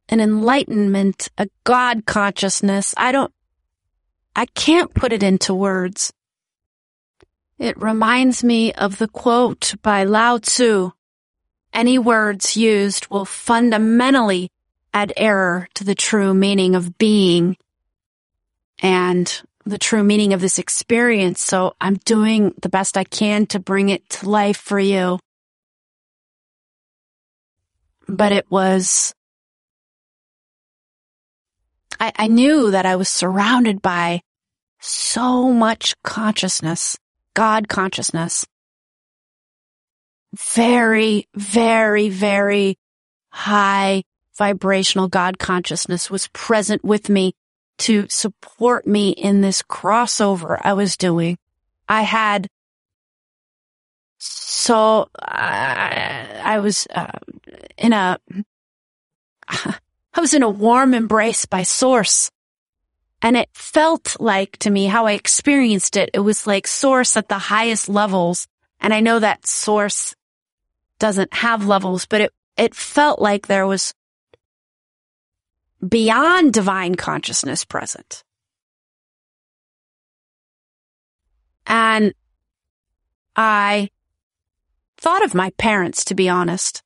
an 0.09 0.21
enlightenment, 0.21 1.29
a 1.37 1.49
God 1.65 2.07
consciousness. 2.07 2.95
I 2.97 3.11
don't, 3.11 3.33
I 4.37 4.45
can't 4.45 4.93
put 4.93 5.15
it 5.15 5.23
into 5.23 5.55
words. 5.55 6.13
It 7.59 7.81
reminds 7.81 8.45
me 8.45 8.71
of 8.75 8.99
the 8.99 9.09
quote 9.09 9.75
by 9.81 10.05
Lao 10.05 10.37
Tzu. 10.37 10.91
Any 11.73 11.99
words 11.99 12.55
used 12.55 13.09
will 13.09 13.25
fundamentally 13.25 14.51
add 14.93 15.15
error 15.17 15.69
to 15.75 15.85
the 15.85 15.95
true 15.95 16.35
meaning 16.35 16.75
of 16.75 16.99
being 16.99 17.57
and 18.81 19.43
the 19.65 19.79
true 19.79 20.05
meaning 20.05 20.35
of 20.35 20.43
this 20.43 20.59
experience. 20.59 21.41
So 21.41 21.75
I'm 21.81 21.95
doing 22.05 22.55
the 22.61 22.69
best 22.69 22.99
I 22.99 23.05
can 23.05 23.47
to 23.47 23.59
bring 23.59 23.89
it 23.89 24.07
to 24.11 24.29
life 24.29 24.59
for 24.59 24.79
you. 24.79 25.19
But 28.07 28.33
it 28.33 28.51
was, 28.51 29.15
I, 31.99 32.13
I 32.17 32.27
knew 32.29 32.71
that 32.71 32.87
I 32.87 32.97
was 32.97 33.09
surrounded 33.09 33.83
by 33.83 34.23
so 34.81 35.53
much 35.53 35.95
consciousness, 36.03 36.97
God 37.35 37.69
consciousness. 37.69 38.47
Very, 40.35 41.29
very, 41.35 42.09
very 42.09 42.79
high 43.31 44.03
vibrational 44.37 45.09
God 45.09 45.39
consciousness 45.39 46.11
was 46.11 46.29
present 46.29 46.85
with 46.85 47.09
me 47.09 47.35
to 47.79 48.07
support 48.09 48.87
me 48.87 49.11
in 49.11 49.41
this 49.41 49.63
crossover 49.63 50.59
I 50.63 50.75
was 50.75 50.97
doing. 50.97 51.39
I 51.89 52.03
had 52.03 52.49
so 54.19 55.09
I, 55.19 56.59
was 56.59 56.87
uh, 56.95 57.13
in 57.77 57.93
a 57.93 58.19
I 60.17 60.21
was 60.21 60.33
in 60.33 60.43
a 60.43 60.49
warm 60.49 60.95
embrace 60.95 61.45
by 61.45 61.63
source. 61.63 62.31
And 63.21 63.37
it 63.37 63.51
felt 63.53 64.17
like 64.19 64.57
to 64.59 64.71
me 64.71 64.87
how 64.87 65.07
I 65.07 65.13
experienced 65.13 65.97
it. 65.97 66.11
It 66.15 66.21
was 66.21 66.47
like 66.47 66.67
source 66.67 67.17
at 67.17 67.29
the 67.29 67.39
highest 67.39 67.89
levels. 67.89 68.47
And 68.81 68.95
I 68.95 69.01
know 69.01 69.19
that 69.19 69.47
source 69.47 70.15
doesn't 70.99 71.35
have 71.35 71.67
levels, 71.67 72.07
but 72.07 72.23
it, 72.23 72.33
it 72.57 72.75
felt 72.75 73.21
like 73.21 73.47
there 73.47 73.67
was 73.67 73.93
beyond 75.87 76.55
divine 76.55 76.95
consciousness 76.95 77.65
present. 77.65 78.25
And 81.67 82.15
I 83.35 83.91
thought 84.97 85.25
of 85.25 85.35
my 85.35 85.51
parents, 85.59 86.05
to 86.07 86.15
be 86.15 86.29
honest. 86.29 86.83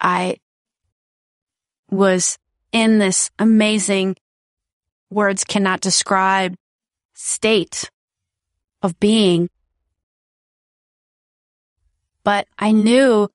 I 0.00 0.36
was 1.96 2.38
in 2.72 2.98
this 2.98 3.30
amazing 3.38 4.16
words 5.10 5.44
cannot 5.44 5.80
describe 5.80 6.54
state 7.14 7.90
of 8.82 8.98
being. 9.00 9.48
But 12.22 12.46
I 12.58 12.72
knew 12.72 13.28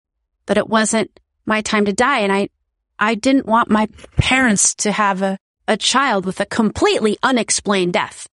that 0.45 0.57
it 0.57 0.67
wasn't 0.67 1.19
my 1.45 1.61
time 1.61 1.85
to 1.85 1.93
die. 1.93 2.19
And 2.19 2.31
I, 2.31 2.49
I 2.99 3.15
didn't 3.15 3.45
want 3.45 3.69
my 3.69 3.87
parents 4.17 4.75
to 4.75 4.91
have 4.91 5.21
a, 5.21 5.37
a 5.67 5.77
child 5.77 6.25
with 6.25 6.39
a 6.39 6.45
completely 6.45 7.17
unexplained 7.23 7.93
death. 7.93 8.27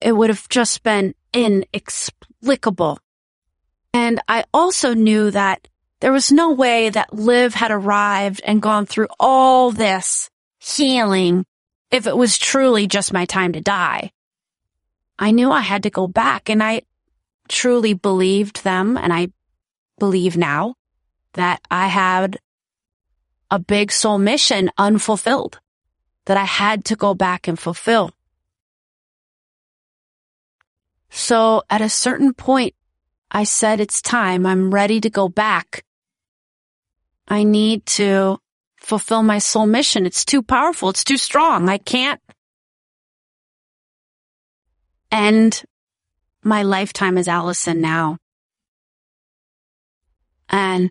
It 0.00 0.12
would 0.12 0.30
have 0.30 0.48
just 0.48 0.82
been 0.82 1.14
inexplicable. 1.32 2.98
And 3.94 4.20
I 4.26 4.44
also 4.52 4.94
knew 4.94 5.30
that 5.30 5.68
there 6.02 6.10
was 6.12 6.32
no 6.32 6.50
way 6.50 6.90
that 6.90 7.14
Liv 7.14 7.54
had 7.54 7.70
arrived 7.70 8.40
and 8.44 8.60
gone 8.60 8.86
through 8.86 9.06
all 9.20 9.70
this 9.70 10.28
healing 10.58 11.46
if 11.92 12.08
it 12.08 12.16
was 12.16 12.38
truly 12.38 12.88
just 12.88 13.12
my 13.12 13.24
time 13.24 13.52
to 13.52 13.60
die. 13.60 14.10
I 15.16 15.30
knew 15.30 15.52
I 15.52 15.60
had 15.60 15.84
to 15.84 15.90
go 15.90 16.08
back 16.08 16.48
and 16.50 16.60
I 16.60 16.82
truly 17.48 17.94
believed 17.94 18.64
them 18.64 18.96
and 18.96 19.12
I 19.12 19.28
believe 20.00 20.36
now 20.36 20.74
that 21.34 21.60
I 21.70 21.86
had 21.86 22.40
a 23.48 23.60
big 23.60 23.92
soul 23.92 24.18
mission 24.18 24.72
unfulfilled 24.76 25.60
that 26.24 26.36
I 26.36 26.46
had 26.46 26.84
to 26.86 26.96
go 26.96 27.14
back 27.14 27.46
and 27.46 27.56
fulfill. 27.56 28.10
So 31.10 31.62
at 31.70 31.80
a 31.80 31.88
certain 31.88 32.34
point, 32.34 32.74
I 33.30 33.44
said, 33.44 33.78
it's 33.78 34.02
time. 34.02 34.44
I'm 34.46 34.74
ready 34.74 35.00
to 35.00 35.08
go 35.08 35.28
back. 35.28 35.84
I 37.32 37.44
need 37.44 37.86
to 37.86 38.38
fulfill 38.76 39.22
my 39.22 39.38
soul 39.38 39.64
mission. 39.64 40.04
It's 40.04 40.26
too 40.26 40.42
powerful. 40.42 40.90
It's 40.90 41.02
too 41.02 41.16
strong. 41.16 41.70
I 41.70 41.78
can't 41.78 42.20
end 45.10 45.62
my 46.44 46.62
lifetime 46.62 47.16
as 47.16 47.28
Allison 47.28 47.80
now. 47.80 48.18
And 50.50 50.90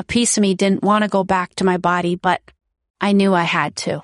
a 0.00 0.04
piece 0.04 0.36
of 0.36 0.42
me 0.42 0.54
didn't 0.54 0.82
want 0.82 1.04
to 1.04 1.08
go 1.08 1.22
back 1.22 1.54
to 1.54 1.64
my 1.64 1.76
body, 1.76 2.16
but 2.16 2.42
I 3.00 3.12
knew 3.12 3.32
I 3.32 3.44
had 3.44 3.76
to. 3.76 4.02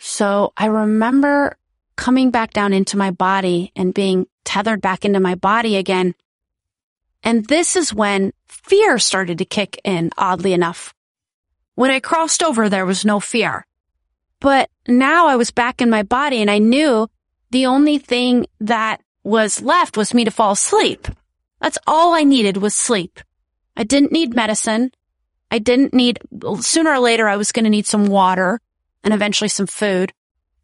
So 0.00 0.52
I 0.56 0.66
remember 0.66 1.56
coming 1.94 2.32
back 2.32 2.52
down 2.52 2.72
into 2.72 2.96
my 2.96 3.12
body 3.12 3.70
and 3.76 3.94
being 3.94 4.26
tethered 4.44 4.80
back 4.80 5.04
into 5.04 5.20
my 5.20 5.36
body 5.36 5.76
again. 5.76 6.16
And 7.22 7.46
this 7.46 7.76
is 7.76 7.94
when 7.94 8.32
fear 8.72 8.98
started 8.98 9.36
to 9.36 9.44
kick 9.44 9.78
in, 9.84 10.08
oddly 10.16 10.54
enough. 10.54 10.94
When 11.74 11.90
I 11.90 12.00
crossed 12.00 12.42
over, 12.42 12.70
there 12.70 12.86
was 12.86 13.04
no 13.04 13.20
fear. 13.20 13.66
But 14.40 14.70
now 14.88 15.26
I 15.26 15.36
was 15.36 15.50
back 15.50 15.82
in 15.82 15.90
my 15.90 16.02
body 16.02 16.40
and 16.40 16.50
I 16.50 16.56
knew 16.56 17.06
the 17.50 17.66
only 17.66 17.98
thing 17.98 18.46
that 18.60 19.02
was 19.24 19.60
left 19.60 19.98
was 19.98 20.14
me 20.14 20.24
to 20.24 20.30
fall 20.30 20.52
asleep. 20.52 21.06
That's 21.60 21.76
all 21.86 22.14
I 22.14 22.24
needed 22.24 22.56
was 22.56 22.74
sleep. 22.74 23.20
I 23.76 23.84
didn't 23.84 24.10
need 24.10 24.34
medicine. 24.34 24.90
I 25.50 25.58
didn't 25.58 25.92
need, 25.92 26.20
sooner 26.60 26.92
or 26.92 26.98
later, 26.98 27.28
I 27.28 27.36
was 27.36 27.52
going 27.52 27.64
to 27.64 27.70
need 27.70 27.84
some 27.84 28.06
water 28.06 28.58
and 29.04 29.12
eventually 29.12 29.48
some 29.48 29.66
food. 29.66 30.14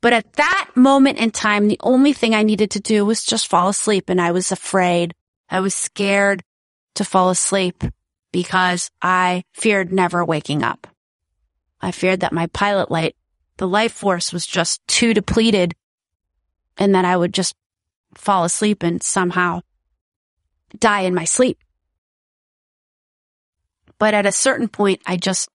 But 0.00 0.14
at 0.14 0.32
that 0.32 0.70
moment 0.74 1.18
in 1.18 1.30
time, 1.30 1.68
the 1.68 1.80
only 1.82 2.14
thing 2.14 2.34
I 2.34 2.42
needed 2.42 2.70
to 2.70 2.80
do 2.80 3.04
was 3.04 3.22
just 3.22 3.48
fall 3.48 3.68
asleep. 3.68 4.08
And 4.08 4.18
I 4.18 4.32
was 4.32 4.50
afraid. 4.50 5.12
I 5.50 5.60
was 5.60 5.74
scared 5.74 6.42
to 6.94 7.04
fall 7.04 7.28
asleep 7.28 7.84
because 8.32 8.90
I 9.00 9.44
feared 9.52 9.92
never 9.92 10.24
waking 10.24 10.62
up. 10.62 10.86
I 11.80 11.92
feared 11.92 12.20
that 12.20 12.32
my 12.32 12.46
pilot 12.48 12.90
light, 12.90 13.16
the 13.56 13.68
life 13.68 13.92
force 13.92 14.32
was 14.32 14.46
just 14.46 14.86
too 14.86 15.14
depleted 15.14 15.74
and 16.76 16.94
that 16.94 17.04
I 17.04 17.16
would 17.16 17.34
just 17.34 17.54
fall 18.14 18.44
asleep 18.44 18.82
and 18.82 19.02
somehow 19.02 19.60
die 20.78 21.02
in 21.02 21.14
my 21.14 21.24
sleep. 21.24 21.58
But 23.98 24.14
at 24.14 24.26
a 24.26 24.32
certain 24.32 24.68
point, 24.68 25.00
I 25.06 25.16
just, 25.16 25.48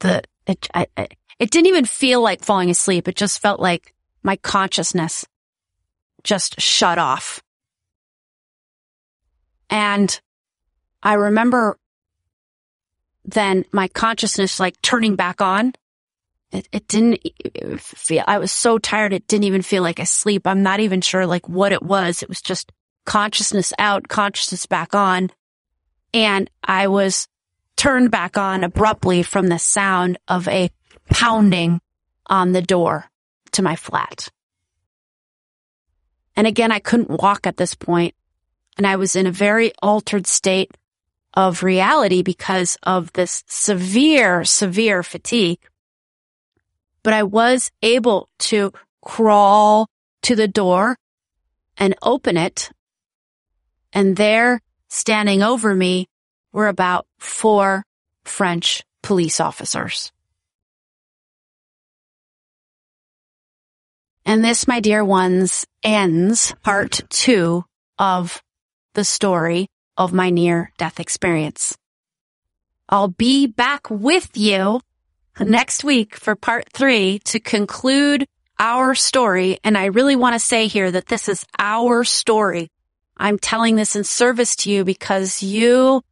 the, 0.00 0.22
it, 0.46 0.68
I, 0.74 0.86
it 0.96 1.50
didn't 1.50 1.68
even 1.68 1.84
feel 1.84 2.20
like 2.20 2.44
falling 2.44 2.70
asleep. 2.70 3.06
It 3.06 3.16
just 3.16 3.40
felt 3.40 3.60
like 3.60 3.94
my 4.22 4.36
consciousness 4.36 5.24
just 6.24 6.60
shut 6.60 6.98
off. 6.98 7.42
And 9.70 10.20
I 11.02 11.14
remember 11.14 11.78
then 13.24 13.64
my 13.72 13.88
consciousness 13.88 14.60
like 14.60 14.80
turning 14.82 15.16
back 15.16 15.40
on. 15.40 15.72
It, 16.50 16.68
it 16.72 16.86
didn't 16.86 17.20
feel, 17.80 18.24
I 18.26 18.38
was 18.38 18.52
so 18.52 18.78
tired. 18.78 19.12
It 19.12 19.26
didn't 19.26 19.44
even 19.44 19.62
feel 19.62 19.82
like 19.82 19.98
a 19.98 20.06
sleep. 20.06 20.46
I'm 20.46 20.62
not 20.62 20.80
even 20.80 21.00
sure 21.00 21.26
like 21.26 21.48
what 21.48 21.72
it 21.72 21.82
was. 21.82 22.22
It 22.22 22.28
was 22.28 22.42
just 22.42 22.72
consciousness 23.06 23.72
out, 23.78 24.08
consciousness 24.08 24.66
back 24.66 24.94
on. 24.94 25.30
And 26.12 26.50
I 26.62 26.88
was 26.88 27.26
turned 27.76 28.10
back 28.10 28.36
on 28.36 28.64
abruptly 28.64 29.22
from 29.22 29.48
the 29.48 29.58
sound 29.58 30.18
of 30.28 30.46
a 30.48 30.70
pounding 31.10 31.80
on 32.26 32.52
the 32.52 32.62
door 32.62 33.06
to 33.52 33.62
my 33.62 33.76
flat. 33.76 34.28
And 36.36 36.46
again, 36.46 36.72
I 36.72 36.78
couldn't 36.78 37.10
walk 37.10 37.46
at 37.46 37.56
this 37.56 37.74
point, 37.74 38.14
and 38.76 38.86
I 38.86 38.96
was 38.96 39.16
in 39.16 39.26
a 39.26 39.32
very 39.32 39.72
altered 39.82 40.26
state 40.26 40.70
of 41.34 41.62
reality 41.62 42.22
because 42.22 42.76
of 42.82 43.12
this 43.12 43.42
severe, 43.46 44.44
severe 44.44 45.02
fatigue. 45.02 45.58
But 47.02 47.14
I 47.14 47.22
was 47.22 47.70
able 47.82 48.28
to 48.40 48.72
crawl 49.02 49.88
to 50.22 50.36
the 50.36 50.48
door 50.48 50.96
and 51.76 51.94
open 52.02 52.36
it. 52.36 52.70
And 53.92 54.16
there, 54.16 54.60
standing 54.88 55.42
over 55.42 55.74
me, 55.74 56.06
were 56.52 56.68
about 56.68 57.06
four 57.18 57.84
French 58.24 58.82
police 59.02 59.40
officers. 59.40 60.12
And 64.24 64.44
this, 64.44 64.68
my 64.68 64.80
dear 64.80 65.04
ones, 65.04 65.66
ends 65.82 66.54
part 66.62 67.00
two 67.10 67.64
of 67.98 68.40
the 68.94 69.04
story 69.04 69.66
of 69.96 70.12
my 70.12 70.30
near 70.30 70.72
death 70.78 71.00
experience. 71.00 71.76
I'll 72.88 73.08
be 73.08 73.46
back 73.46 73.88
with 73.90 74.30
you 74.36 74.80
next 75.40 75.84
week 75.84 76.14
for 76.16 76.34
part 76.36 76.70
three 76.72 77.20
to 77.20 77.40
conclude 77.40 78.26
our 78.58 78.94
story. 78.94 79.58
And 79.64 79.76
I 79.76 79.86
really 79.86 80.16
want 80.16 80.34
to 80.34 80.38
say 80.38 80.66
here 80.66 80.90
that 80.90 81.06
this 81.06 81.28
is 81.28 81.44
our 81.58 82.04
story. 82.04 82.68
I'm 83.16 83.38
telling 83.38 83.76
this 83.76 83.96
in 83.96 84.04
service 84.04 84.56
to 84.56 84.70
you 84.70 84.84
because 84.84 85.42
you 85.42 86.02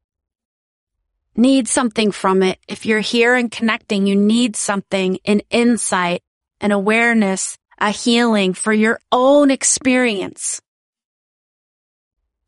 need 1.37 1.69
something 1.69 2.12
from 2.12 2.43
it. 2.43 2.59
If 2.69 2.87
you're 2.87 3.01
here 3.01 3.35
and 3.35 3.51
connecting, 3.51 4.07
you 4.07 4.16
need 4.16 4.57
something, 4.57 5.19
an 5.25 5.43
insight, 5.51 6.23
an 6.61 6.73
awareness, 6.73 7.57
a 7.79 7.90
healing 7.90 8.55
for 8.55 8.73
your 8.73 9.01
own 9.11 9.51
experience. 9.51 10.61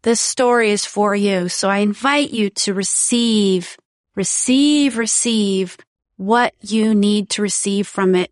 This 0.02 0.20
story 0.20 0.70
is 0.70 0.84
for 0.84 1.14
you. 1.14 1.48
So 1.48 1.68
I 1.68 1.78
invite 1.78 2.30
you 2.30 2.50
to 2.50 2.74
receive, 2.74 3.76
receive, 4.16 4.98
receive 4.98 5.76
what 6.16 6.54
you 6.60 6.94
need 6.94 7.30
to 7.30 7.42
receive 7.42 7.86
from 7.86 8.14
it. 8.14 8.30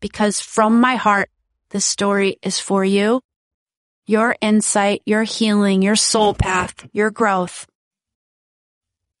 Because 0.00 0.40
from 0.40 0.80
my 0.80 0.96
heart, 0.96 1.30
this 1.70 1.84
story 1.84 2.38
is 2.42 2.58
for 2.58 2.84
you, 2.84 3.20
your 4.06 4.34
insight, 4.40 5.02
your 5.06 5.22
healing, 5.22 5.80
your 5.82 5.96
soul 5.96 6.34
path, 6.34 6.86
your 6.92 7.10
growth 7.10 7.66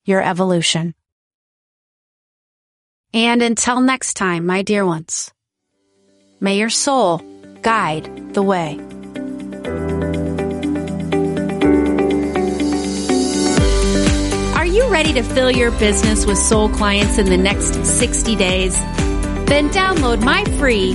your 0.04 0.22
evolution. 0.22 0.94
And 3.14 3.42
until 3.42 3.80
next 3.80 4.14
time, 4.14 4.46
my 4.46 4.62
dear 4.62 4.86
ones, 4.86 5.30
may 6.40 6.58
your 6.58 6.70
soul 6.70 7.18
guide 7.60 8.34
the 8.34 8.42
way. 8.42 8.80
Ready 15.02 15.20
to 15.20 15.34
fill 15.34 15.50
your 15.50 15.72
business 15.72 16.24
with 16.26 16.38
soul 16.38 16.68
clients 16.68 17.18
in 17.18 17.26
the 17.26 17.36
next 17.36 17.84
60 17.84 18.36
days? 18.36 18.78
Then 19.46 19.68
download 19.70 20.22
my 20.22 20.44
free 20.60 20.92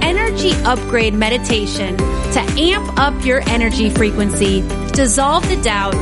energy 0.00 0.52
upgrade 0.64 1.12
meditation 1.12 1.94
to 1.98 2.40
amp 2.56 2.98
up 2.98 3.22
your 3.22 3.46
energy 3.50 3.90
frequency, 3.90 4.62
dissolve 4.94 5.46
the 5.50 5.60
doubt, 5.60 5.94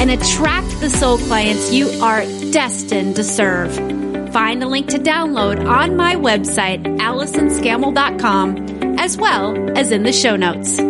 and 0.00 0.10
attract 0.10 0.80
the 0.80 0.90
soul 0.90 1.18
clients 1.18 1.72
you 1.72 1.88
are 2.02 2.22
destined 2.50 3.14
to 3.14 3.22
serve. 3.22 3.72
Find 4.32 4.60
a 4.64 4.66
link 4.66 4.88
to 4.88 4.98
download 4.98 5.64
on 5.68 5.96
my 5.96 6.16
website, 6.16 6.82
AllisonScammell.com, 6.82 8.98
as 8.98 9.16
well 9.16 9.78
as 9.78 9.92
in 9.92 10.02
the 10.02 10.12
show 10.12 10.34
notes. 10.34 10.80